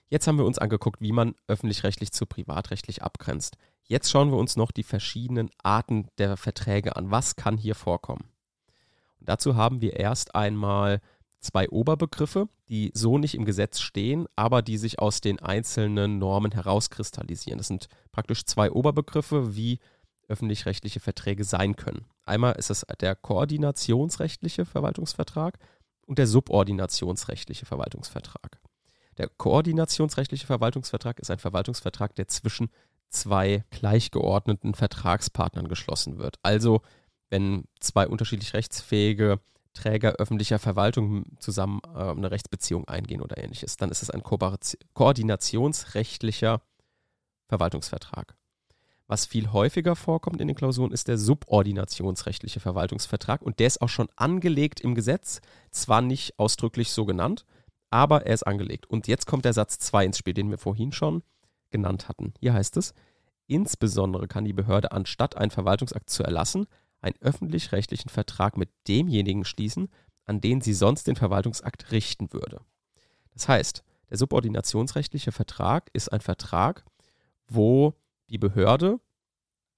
Jetzt 0.09 0.27
haben 0.27 0.39
wir 0.39 0.47
uns 0.47 0.59
angeguckt, 0.59 1.01
wie 1.03 1.13
man 1.13 1.35
öffentlich-rechtlich 1.47 2.13
zu 2.13 2.25
privatrechtlich 2.25 3.03
abgrenzt. 3.03 3.59
Jetzt 3.83 4.11
schauen 4.11 4.31
wir 4.31 4.39
uns 4.39 4.57
noch 4.57 4.73
die 4.73 4.83
verschiedenen 4.83 5.51
Arten 5.63 6.09
der 6.17 6.37
Verträge 6.37 6.97
an. 6.97 7.11
Was 7.11 7.37
kann 7.37 7.59
hier 7.59 7.75
vorkommen? 7.75 8.25
Und 9.21 9.29
dazu 9.29 9.57
haben 9.57 9.81
wir 9.81 9.95
erst 9.95 10.35
einmal 10.35 11.01
zwei 11.41 11.69
Oberbegriffe, 11.69 12.49
die 12.69 12.91
so 12.95 13.19
nicht 13.19 13.35
im 13.35 13.45
Gesetz 13.45 13.81
stehen, 13.81 14.27
aber 14.37 14.63
die 14.63 14.77
sich 14.77 14.99
aus 14.99 15.21
den 15.21 15.39
einzelnen 15.39 16.19
Normen 16.19 16.53
herauskristallisieren. 16.53 17.59
Das 17.59 17.69
sind 17.69 17.89
praktisch 18.13 18.45
zwei 18.45 18.71
Oberbegriffe, 18.71 19.57
wie 19.57 19.79
öffentlich-rechtliche 20.29 21.01
Verträge 21.01 21.45
sein 21.45 21.77
können. 21.77 22.05
Einmal 22.25 22.55
ist 22.55 22.71
es 22.71 22.85
der 23.01 23.15
koordinationsrechtliche 23.15 24.67
Verwaltungsvertrag 24.67 25.59
und 26.07 26.19
der 26.19 26.27
subordinationsrechtliche 26.27 27.65
Verwaltungsvertrag. 27.65 28.61
Der 29.17 29.29
koordinationsrechtliche 29.29 30.47
Verwaltungsvertrag 30.47 31.19
ist 31.19 31.31
ein 31.31 31.39
Verwaltungsvertrag, 31.39 32.15
der 32.15 32.29
zwischen 32.29 32.71
zwei 33.11 33.65
gleichgeordneten 33.71 34.75
Vertragspartnern 34.75 35.69
geschlossen 35.69 36.19
wird. 36.19 36.37
Also 36.43 36.83
wenn 37.31 37.65
zwei 37.81 38.07
unterschiedlich 38.09 38.55
rechtsfähige 38.55 39.41
Träger 39.75 40.15
öffentlicher 40.15 40.59
Verwaltung 40.59 41.25
zusammen 41.39 41.81
äh, 41.95 41.99
eine 41.99 42.31
Rechtsbeziehung 42.31 42.89
eingehen 42.89 43.21
oder 43.21 43.39
ähnliches, 43.39 43.77
dann 43.77 43.91
ist 43.91 44.03
es 44.03 44.11
ein 44.11 44.23
Ko 44.23 44.39
koordinationsrechtlicher 44.95 46.63
Verwaltungsvertrag. 47.49 48.35
Was 49.07 49.25
viel 49.25 49.53
häufiger 49.53 49.97
vorkommt 49.97 50.41
in 50.41 50.49
den 50.49 50.57
Klausuren, 50.57 50.93
ist 50.93 51.09
der 51.09 51.17
subordinationsrechtliche 51.17 52.61
Verwaltungsvertrag 52.61 53.41
und 53.41 53.59
der 53.59 53.67
ist 53.67 53.81
auch 53.81 53.89
schon 53.89 54.09
angelegt 54.17 54.81
im 54.81 54.95
Gesetz, 54.95 55.41
zwar 55.71 56.03
nicht 56.03 56.39
ausdrücklich 56.39 56.93
so 56.93 57.07
genannt, 57.07 57.47
aber 57.89 58.27
er 58.27 58.35
ist 58.35 58.47
angelegt. 58.47 58.87
Und 58.87 59.09
jetzt 59.09 59.27
kommt 59.27 59.47
der 59.47 59.55
Satz 59.55 59.79
2 59.79 60.07
ins 60.07 60.19
Spiel, 60.19 60.35
den 60.35 60.51
wir 60.51 60.59
vorhin 60.59 60.93
schon 60.93 61.23
genannt 61.71 62.09
hatten. 62.09 62.35
Hier 62.39 62.53
heißt 62.53 62.77
es, 62.77 62.93
insbesondere 63.47 64.29
kann 64.29 64.45
die 64.45 64.53
Behörde 64.53 64.93
anstatt 64.93 65.39
einen 65.39 65.51
Verwaltungsakt 65.51 66.11
zu 66.11 66.23
erlassen, 66.23 66.67
einen 67.01 67.17
öffentlich-rechtlichen 67.21 68.09
Vertrag 68.09 68.57
mit 68.57 68.71
demjenigen 68.87 69.45
schließen, 69.45 69.89
an 70.25 70.41
den 70.41 70.61
sie 70.61 70.75
sonst 70.75 71.07
den 71.07 71.17
Verwaltungsakt 71.17 71.93
richten 71.93 72.33
würde. 72.33 72.61
Das 73.33 73.49
heißt, 73.49 73.85
der 74.11 74.19
subordinationsrechtliche 74.19 75.33
Vertrag 75.33 75.91
ist 75.93 76.13
ein 76.13 76.21
Vertrag, 76.21 76.85
wo 77.47 77.95
die 78.31 78.39
Behörde 78.39 79.01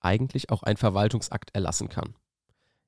eigentlich 0.00 0.50
auch 0.50 0.62
einen 0.62 0.76
Verwaltungsakt 0.76 1.54
erlassen 1.54 1.88
kann. 1.88 2.14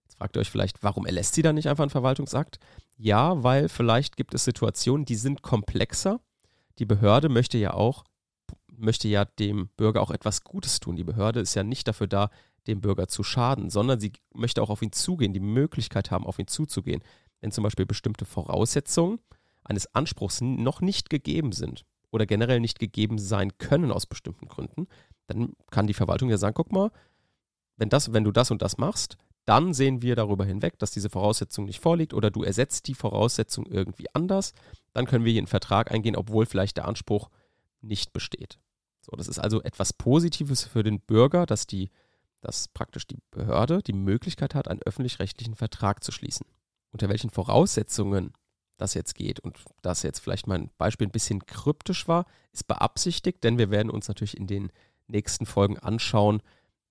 Jetzt 0.05 0.17
fragt 0.19 0.37
ihr 0.37 0.41
euch 0.41 0.51
vielleicht, 0.51 0.83
warum 0.83 1.07
erlässt 1.07 1.35
sie 1.35 1.43
dann 1.43 1.55
nicht 1.55 1.69
einfach 1.69 1.83
einen 1.83 1.91
Verwaltungsakt? 1.91 2.59
Ja, 2.97 3.43
weil 3.43 3.69
vielleicht 3.69 4.17
gibt 4.17 4.35
es 4.35 4.45
Situationen, 4.45 5.05
die 5.05 5.17
sind 5.17 5.43
komplexer. 5.43 6.21
Die 6.79 6.87
Behörde 6.87 7.29
möchte 7.29 7.59
ja 7.59 7.75
auch, 7.75 8.05
möchte 8.71 9.09
ja 9.09 9.25
dem 9.25 9.69
Bürger 9.77 10.01
auch 10.01 10.11
etwas 10.11 10.45
Gutes 10.45 10.81
tun. 10.81 10.97
Die 10.97 11.05
Behörde 11.05 11.41
ist 11.41 11.55
ja 11.55 11.63
nicht 11.63 11.87
dafür 11.87 12.07
da, 12.07 12.31
dem 12.67 12.81
Bürger 12.81 13.09
zu 13.09 13.23
schaden, 13.23 13.71
sondern 13.71 14.01
sie 14.01 14.13
möchte 14.35 14.63
auch 14.63 14.71
auf 14.71 14.83
ihn 14.83 14.93
zugehen, 14.93 15.33
die 15.33 15.41
Möglichkeit 15.41 16.11
haben, 16.11 16.27
auf 16.27 16.39
ihn 16.39 16.47
zuzugehen. 16.47 17.03
Wenn 17.41 17.51
zum 17.51 17.65
Beispiel 17.65 17.87
bestimmte 17.87 18.25
Voraussetzungen 18.25 19.19
eines 19.65 19.93
Anspruchs 19.95 20.41
noch 20.41 20.81
nicht 20.81 21.11
gegeben 21.11 21.53
sind 21.53 21.85
oder 22.11 22.27
generell 22.27 22.61
nicht 22.61 22.79
gegeben 22.79 23.19
sein 23.19 23.59
können 23.59 23.91
aus 23.91 24.07
bestimmten 24.07 24.47
Gründen, 24.47 24.87
dann 25.27 25.55
kann 25.71 25.87
die 25.87 25.95
Verwaltung 25.95 26.31
ja 26.31 26.37
sagen, 26.37 26.55
guck 26.55 26.73
mal, 26.73 26.91
wenn, 27.77 27.89
das, 27.89 28.13
wenn 28.13 28.25
du 28.25 28.31
das 28.31 28.51
und 28.51 28.63
das 28.63 28.79
machst, 28.79 29.17
dann 29.45 29.75
sehen 29.75 30.03
wir 30.03 30.15
darüber 30.15 30.45
hinweg, 30.45 30.79
dass 30.79 30.93
diese 30.93 31.11
Voraussetzung 31.11 31.65
nicht 31.65 31.81
vorliegt 31.81 32.15
oder 32.15 32.31
du 32.31 32.45
ersetzt 32.45 32.87
die 32.87 32.95
Voraussetzung 32.95 33.67
irgendwie 33.67 34.07
anders. 34.15 34.53
Dann 34.93 35.07
können 35.07 35.25
wir 35.25 35.33
hier 35.33 35.41
einen 35.41 35.49
Vertrag 35.49 35.91
eingehen, 35.91 36.15
obwohl 36.15 36.47
vielleicht 36.47 36.77
der 36.77 36.87
Anspruch 36.87 37.29
nicht 37.81 38.13
besteht. 38.13 38.61
So, 39.01 39.17
das 39.17 39.27
ist 39.27 39.41
also 39.41 39.61
etwas 39.63 39.93
Positives 39.93 40.63
für 40.63 40.85
den 40.85 41.01
Bürger, 41.01 41.45
dass, 41.45 41.67
die, 41.67 41.91
dass 42.43 42.69
praktisch 42.69 43.07
die 43.07 43.19
Behörde 43.31 43.83
die 43.83 43.95
Möglichkeit 43.95 44.55
hat, 44.55 44.69
einen 44.69 44.83
öffentlich-rechtlichen 44.83 45.55
Vertrag 45.55 46.05
zu 46.05 46.13
schließen. 46.13 46.47
Unter 46.91 47.09
welchen 47.09 47.31
Voraussetzungen 47.31 48.35
das 48.77 48.95
jetzt 48.95 49.15
geht 49.15 49.41
und 49.41 49.59
das 49.81 50.03
jetzt 50.03 50.19
vielleicht 50.19 50.47
mein 50.47 50.71
Beispiel 50.77 51.07
ein 51.07 51.13
bisschen 51.13 51.47
kryptisch 51.47 52.09
war, 52.09 52.27
ist 52.53 52.67
beabsichtigt, 52.67 53.43
denn 53.45 53.57
wir 53.57 53.71
werden 53.71 53.91
uns 53.91 54.09
natürlich 54.09 54.37
in 54.37 54.47
den 54.47 54.71
nächsten 55.07 55.47
Folgen 55.47 55.79
anschauen, 55.79 56.43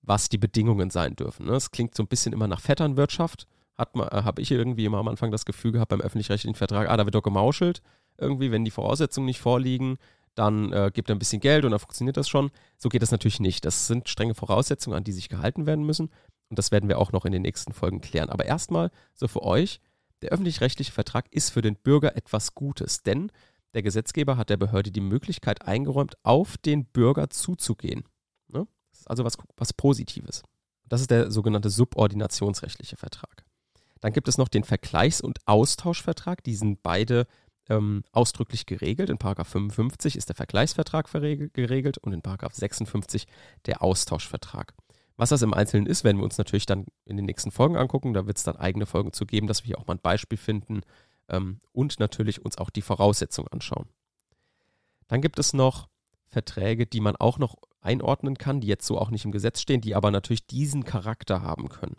was 0.02 0.30
die 0.30 0.38
Bedingungen 0.38 0.90
sein 0.90 1.16
dürfen. 1.16 1.48
Es 1.50 1.66
ne? 1.66 1.70
klingt 1.72 1.96
so 1.96 2.04
ein 2.04 2.08
bisschen 2.08 2.34
immer 2.34 2.48
nach 2.48 2.62
Vetternwirtschaft. 2.62 3.46
Äh, 3.78 3.84
habe 3.84 4.42
ich 4.42 4.52
irgendwie 4.52 4.86
immer 4.86 5.00
am 5.00 5.08
Anfang 5.08 5.32
das 5.32 5.46
Gefühl 5.46 5.74
gehabt 5.74 5.90
beim 5.90 6.02
öffentlich-rechtlichen 6.02 6.56
Vertrag, 6.56 6.90
ah, 6.90 6.98
da 6.98 7.06
wird 7.06 7.16
doch 7.16 7.24
gemauschelt. 7.24 7.82
Irgendwie, 8.18 8.52
wenn 8.52 8.66
die 8.66 8.72
Voraussetzungen 8.72 9.26
nicht 9.26 9.40
vorliegen, 9.40 9.98
dann 10.36 10.72
äh, 10.72 10.92
gibt 10.94 11.10
er 11.10 11.16
ein 11.16 11.20
bisschen 11.20 11.42
Geld 11.42 11.66
und 11.66 11.72
dann 11.72 11.80
funktioniert 11.80 12.18
das 12.18 12.30
schon. 12.30 12.52
So 12.78 12.90
geht 12.90 13.02
das 13.02 13.12
natürlich 13.12 13.40
nicht. 13.40 13.66
Das 13.66 13.88
sind 13.88 14.08
strenge 14.08 14.36
Voraussetzungen, 14.36 14.98
an 14.98 15.04
die 15.04 15.12
sich 15.12 15.30
gehalten 15.30 15.66
werden 15.66 15.86
müssen. 15.86 16.10
Und 16.50 16.60
das 16.60 16.72
werden 16.72 16.90
wir 16.90 17.00
auch 17.00 17.12
noch 17.12 17.26
in 17.26 17.32
den 17.32 17.42
nächsten 17.42 17.74
Folgen 17.74 18.02
klären. 18.02 18.30
Aber 18.30 18.46
erstmal 18.46 18.92
so 19.14 19.28
für 19.28 19.44
euch, 19.44 19.80
der 20.22 20.32
öffentlich-rechtliche 20.32 20.92
Vertrag 20.92 21.32
ist 21.32 21.50
für 21.50 21.62
den 21.62 21.76
Bürger 21.76 22.16
etwas 22.16 22.54
Gutes, 22.56 23.04
denn 23.04 23.32
der 23.74 23.82
Gesetzgeber 23.82 24.38
hat 24.38 24.50
der 24.50 24.58
Behörde 24.58 24.92
die 24.92 25.02
Möglichkeit 25.02 25.66
eingeräumt, 25.66 26.16
auf 26.24 26.58
den 26.58 26.86
Bürger 26.86 27.30
zuzugehen. 27.30 28.04
Ne? 28.48 28.68
Das 28.92 29.02
ist 29.02 29.10
also 29.10 29.24
was, 29.24 29.38
was 29.58 29.74
Positives. 29.74 30.44
Das 30.88 31.00
ist 31.00 31.10
der 31.10 31.32
sogenannte 31.32 31.70
subordinationsrechtliche 31.70 32.98
Vertrag. 32.98 33.46
Dann 34.02 34.12
gibt 34.14 34.28
es 34.28 34.38
noch 34.38 34.50
den 34.50 34.64
Vergleichs- 34.64 35.22
und 35.22 35.40
Austauschvertrag. 35.46 36.44
Die 36.44 36.56
sind 36.56 36.84
beide 36.84 37.28
ähm, 37.72 38.04
ausdrücklich 38.12 38.66
geregelt. 38.66 39.10
In 39.10 39.18
55 39.18 40.16
ist 40.16 40.30
der 40.30 40.36
Vergleichsvertrag 40.36 41.10
geregelt 41.12 41.98
und 41.98 42.14
in 42.14 42.22
56 42.24 43.28
der 43.66 43.82
Austauschvertrag. 43.82 44.74
Was 45.18 45.30
das 45.30 45.42
im 45.42 45.54
Einzelnen 45.54 45.86
ist, 45.86 46.04
werden 46.04 46.18
wir 46.18 46.24
uns 46.24 46.38
natürlich 46.38 46.66
dann 46.66 46.86
in 47.06 47.16
den 47.16 47.26
nächsten 47.26 47.52
Folgen 47.52 47.78
angucken. 47.78 48.14
Da 48.14 48.26
wird 48.28 48.38
es 48.38 48.44
dann 48.44 48.56
eigene 48.56 48.86
Folgen 48.86 49.14
zu 49.14 49.26
geben, 49.26 49.48
dass 49.48 49.64
wir 49.64 49.68
hier 49.68 49.80
auch 49.80 49.88
mal 49.88 49.96
ein 49.96 50.02
Beispiel 50.02 50.38
finden, 50.38 50.82
ähm, 51.30 51.62
und 51.72 52.00
natürlich 52.00 52.44
uns 52.44 52.58
auch 52.58 52.70
die 52.70 52.82
Voraussetzungen 52.82 53.48
anschauen. 53.48 53.88
Dann 55.08 55.22
gibt 55.22 55.40
es 55.40 55.54
noch 55.54 55.88
Verträge, 56.28 56.86
die 56.86 57.02
man 57.02 57.16
auch 57.16 57.40
noch 57.40 57.56
einordnen 57.82 58.38
kann, 58.38 58.62
die 58.62 58.68
jetzt 58.68 58.86
so 58.86 58.98
auch 58.98 59.10
nicht 59.10 59.26
im 59.26 59.32
Gesetz 59.32 59.62
stehen, 59.62 59.82
die 59.82 59.96
aber 59.96 60.12
natürlich 60.12 60.46
diesen 60.46 60.84
Charakter 60.84 61.42
haben 61.42 61.70
können. 61.70 61.98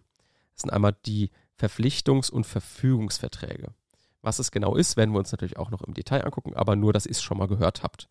Das 0.55 0.63
sind 0.63 0.71
einmal 0.71 0.97
die 1.07 1.31
Verpflichtungs- 1.59 2.31
und 2.31 2.47
Verfügungsverträge. 2.47 3.75
Was 4.23 4.39
es 4.39 4.51
genau 4.51 4.77
ist, 4.77 4.97
werden 4.97 5.13
wir 5.13 5.19
uns 5.19 5.33
natürlich 5.33 5.59
auch 5.59 5.71
noch 5.71 5.83
im 5.83 5.95
Detail 5.95 6.25
angucken, 6.25 6.55
aber 6.55 6.77
nur, 6.77 6.93
dass 6.93 7.07
ihr 7.07 7.13
es 7.13 7.23
schon 7.23 7.39
mal 7.39 7.49
gehört 7.49 7.83
habt. 7.83 8.09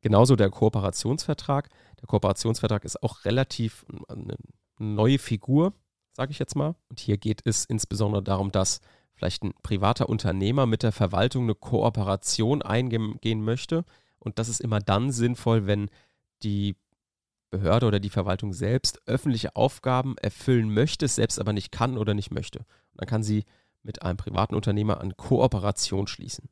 Genauso 0.00 0.34
der 0.34 0.50
Kooperationsvertrag. 0.50 1.68
Der 2.00 2.08
Kooperationsvertrag 2.08 2.84
ist 2.84 3.02
auch 3.02 3.24
relativ 3.24 3.86
eine 4.08 4.36
neue 4.78 5.18
Figur, 5.18 5.72
sage 6.12 6.32
ich 6.32 6.40
jetzt 6.40 6.56
mal. 6.56 6.74
Und 6.88 6.98
hier 6.98 7.16
geht 7.16 7.42
es 7.44 7.64
insbesondere 7.64 8.22
darum, 8.22 8.50
dass 8.50 8.80
vielleicht 9.14 9.44
ein 9.44 9.54
privater 9.62 10.08
Unternehmer 10.08 10.66
mit 10.66 10.82
der 10.82 10.90
Verwaltung 10.90 11.44
eine 11.44 11.54
Kooperation 11.54 12.62
eingehen 12.62 13.44
möchte. 13.44 13.84
Und 14.18 14.40
das 14.40 14.48
ist 14.48 14.60
immer 14.60 14.80
dann 14.80 15.12
sinnvoll, 15.12 15.66
wenn 15.66 15.88
die 16.42 16.76
Behörde 17.50 17.86
oder 17.86 18.00
die 18.00 18.10
Verwaltung 18.10 18.52
selbst 18.52 19.06
öffentliche 19.06 19.54
Aufgaben 19.54 20.16
erfüllen 20.18 20.72
möchte, 20.72 21.04
es 21.04 21.14
selbst 21.14 21.38
aber 21.38 21.52
nicht 21.52 21.70
kann 21.70 21.98
oder 21.98 22.14
nicht 22.14 22.32
möchte. 22.32 22.60
Und 22.60 23.00
dann 23.00 23.06
kann 23.06 23.22
sie 23.22 23.44
mit 23.82 24.02
einem 24.02 24.16
privaten 24.16 24.54
Unternehmer 24.54 25.00
an 25.00 25.16
Kooperation 25.16 26.06
schließen. 26.06 26.48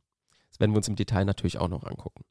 Das 0.50 0.60
werden 0.60 0.72
wir 0.72 0.78
uns 0.78 0.88
im 0.88 0.96
Detail 0.96 1.24
natürlich 1.24 1.58
auch 1.58 1.68
noch 1.68 1.84
angucken. 1.84 2.24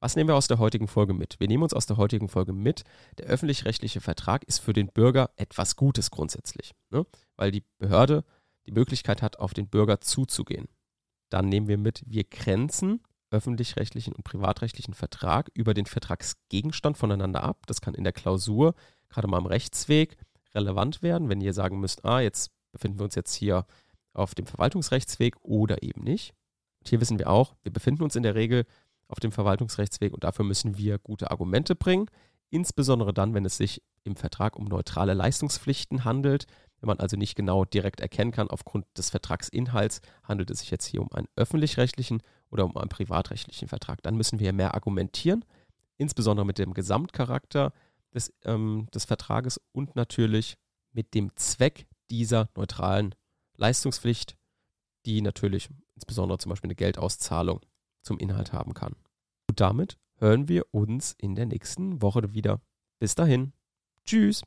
Was 0.00 0.14
nehmen 0.14 0.28
wir 0.28 0.36
aus 0.36 0.46
der 0.46 0.58
heutigen 0.58 0.86
Folge 0.86 1.12
mit? 1.12 1.40
Wir 1.40 1.48
nehmen 1.48 1.64
uns 1.64 1.74
aus 1.74 1.86
der 1.86 1.96
heutigen 1.96 2.28
Folge 2.28 2.52
mit, 2.52 2.84
der 3.18 3.26
öffentlich-rechtliche 3.26 4.00
Vertrag 4.00 4.44
ist 4.44 4.60
für 4.60 4.72
den 4.72 4.88
Bürger 4.88 5.30
etwas 5.36 5.74
Gutes 5.74 6.10
grundsätzlich, 6.12 6.72
ne? 6.90 7.04
weil 7.36 7.50
die 7.50 7.64
Behörde 7.78 8.24
die 8.66 8.72
Möglichkeit 8.72 9.22
hat, 9.22 9.40
auf 9.40 9.54
den 9.54 9.68
Bürger 9.68 10.00
zuzugehen. 10.00 10.68
Dann 11.30 11.48
nehmen 11.48 11.66
wir 11.66 11.78
mit, 11.78 12.04
wir 12.06 12.24
grenzen 12.24 13.02
öffentlich-rechtlichen 13.30 14.14
und 14.14 14.22
privatrechtlichen 14.22 14.94
Vertrag 14.94 15.50
über 15.52 15.74
den 15.74 15.86
Vertragsgegenstand 15.86 16.96
voneinander 16.96 17.42
ab. 17.42 17.66
Das 17.66 17.80
kann 17.80 17.94
in 17.94 18.04
der 18.04 18.12
Klausur, 18.12 18.74
gerade 19.10 19.28
mal 19.28 19.38
am 19.38 19.46
Rechtsweg, 19.46 20.16
relevant 20.54 21.02
werden, 21.02 21.28
wenn 21.28 21.40
ihr 21.40 21.52
sagen 21.52 21.80
müsst, 21.80 22.04
ah, 22.04 22.20
jetzt 22.20 22.52
befinden 22.72 22.98
wir 22.98 23.04
uns 23.04 23.16
jetzt 23.16 23.34
hier 23.34 23.66
auf 24.18 24.34
dem 24.34 24.46
Verwaltungsrechtsweg 24.46 25.36
oder 25.42 25.82
eben 25.82 26.02
nicht. 26.02 26.34
Und 26.80 26.88
hier 26.88 27.00
wissen 27.00 27.18
wir 27.18 27.30
auch, 27.30 27.54
wir 27.62 27.72
befinden 27.72 28.02
uns 28.02 28.16
in 28.16 28.22
der 28.22 28.34
Regel 28.34 28.64
auf 29.08 29.20
dem 29.20 29.32
Verwaltungsrechtsweg 29.32 30.12
und 30.12 30.24
dafür 30.24 30.44
müssen 30.44 30.76
wir 30.76 30.98
gute 30.98 31.30
Argumente 31.30 31.74
bringen, 31.74 32.06
insbesondere 32.50 33.12
dann, 33.12 33.34
wenn 33.34 33.44
es 33.44 33.56
sich 33.56 33.82
im 34.04 34.16
Vertrag 34.16 34.56
um 34.56 34.64
neutrale 34.66 35.14
Leistungspflichten 35.14 36.04
handelt. 36.04 36.46
Wenn 36.80 36.88
man 36.88 37.00
also 37.00 37.16
nicht 37.16 37.34
genau 37.34 37.64
direkt 37.64 38.00
erkennen 38.00 38.30
kann, 38.30 38.48
aufgrund 38.50 38.86
des 38.96 39.10
Vertragsinhalts 39.10 40.00
handelt 40.22 40.50
es 40.50 40.60
sich 40.60 40.70
jetzt 40.70 40.86
hier 40.86 41.02
um 41.02 41.10
einen 41.12 41.26
öffentlich-rechtlichen 41.34 42.22
oder 42.50 42.64
um 42.64 42.76
einen 42.76 42.88
privatrechtlichen 42.88 43.68
Vertrag. 43.68 44.02
Dann 44.02 44.16
müssen 44.16 44.38
wir 44.38 44.52
mehr 44.52 44.74
argumentieren, 44.74 45.44
insbesondere 45.96 46.46
mit 46.46 46.58
dem 46.58 46.74
Gesamtcharakter 46.74 47.72
des, 48.14 48.32
ähm, 48.44 48.86
des 48.94 49.04
Vertrages 49.06 49.60
und 49.72 49.96
natürlich 49.96 50.56
mit 50.92 51.14
dem 51.14 51.34
Zweck 51.36 51.86
dieser 52.10 52.48
neutralen 52.56 53.14
Leistungspflicht, 53.58 54.36
die 55.04 55.20
natürlich 55.20 55.68
insbesondere 55.94 56.38
zum 56.38 56.50
Beispiel 56.50 56.68
eine 56.68 56.76
Geldauszahlung 56.76 57.60
zum 58.02 58.18
Inhalt 58.18 58.52
haben 58.52 58.72
kann. 58.72 58.94
Und 59.48 59.60
damit 59.60 59.98
hören 60.16 60.48
wir 60.48 60.64
uns 60.72 61.14
in 61.18 61.34
der 61.34 61.46
nächsten 61.46 62.00
Woche 62.00 62.32
wieder. 62.32 62.60
Bis 62.98 63.14
dahin. 63.14 63.52
Tschüss. 64.04 64.42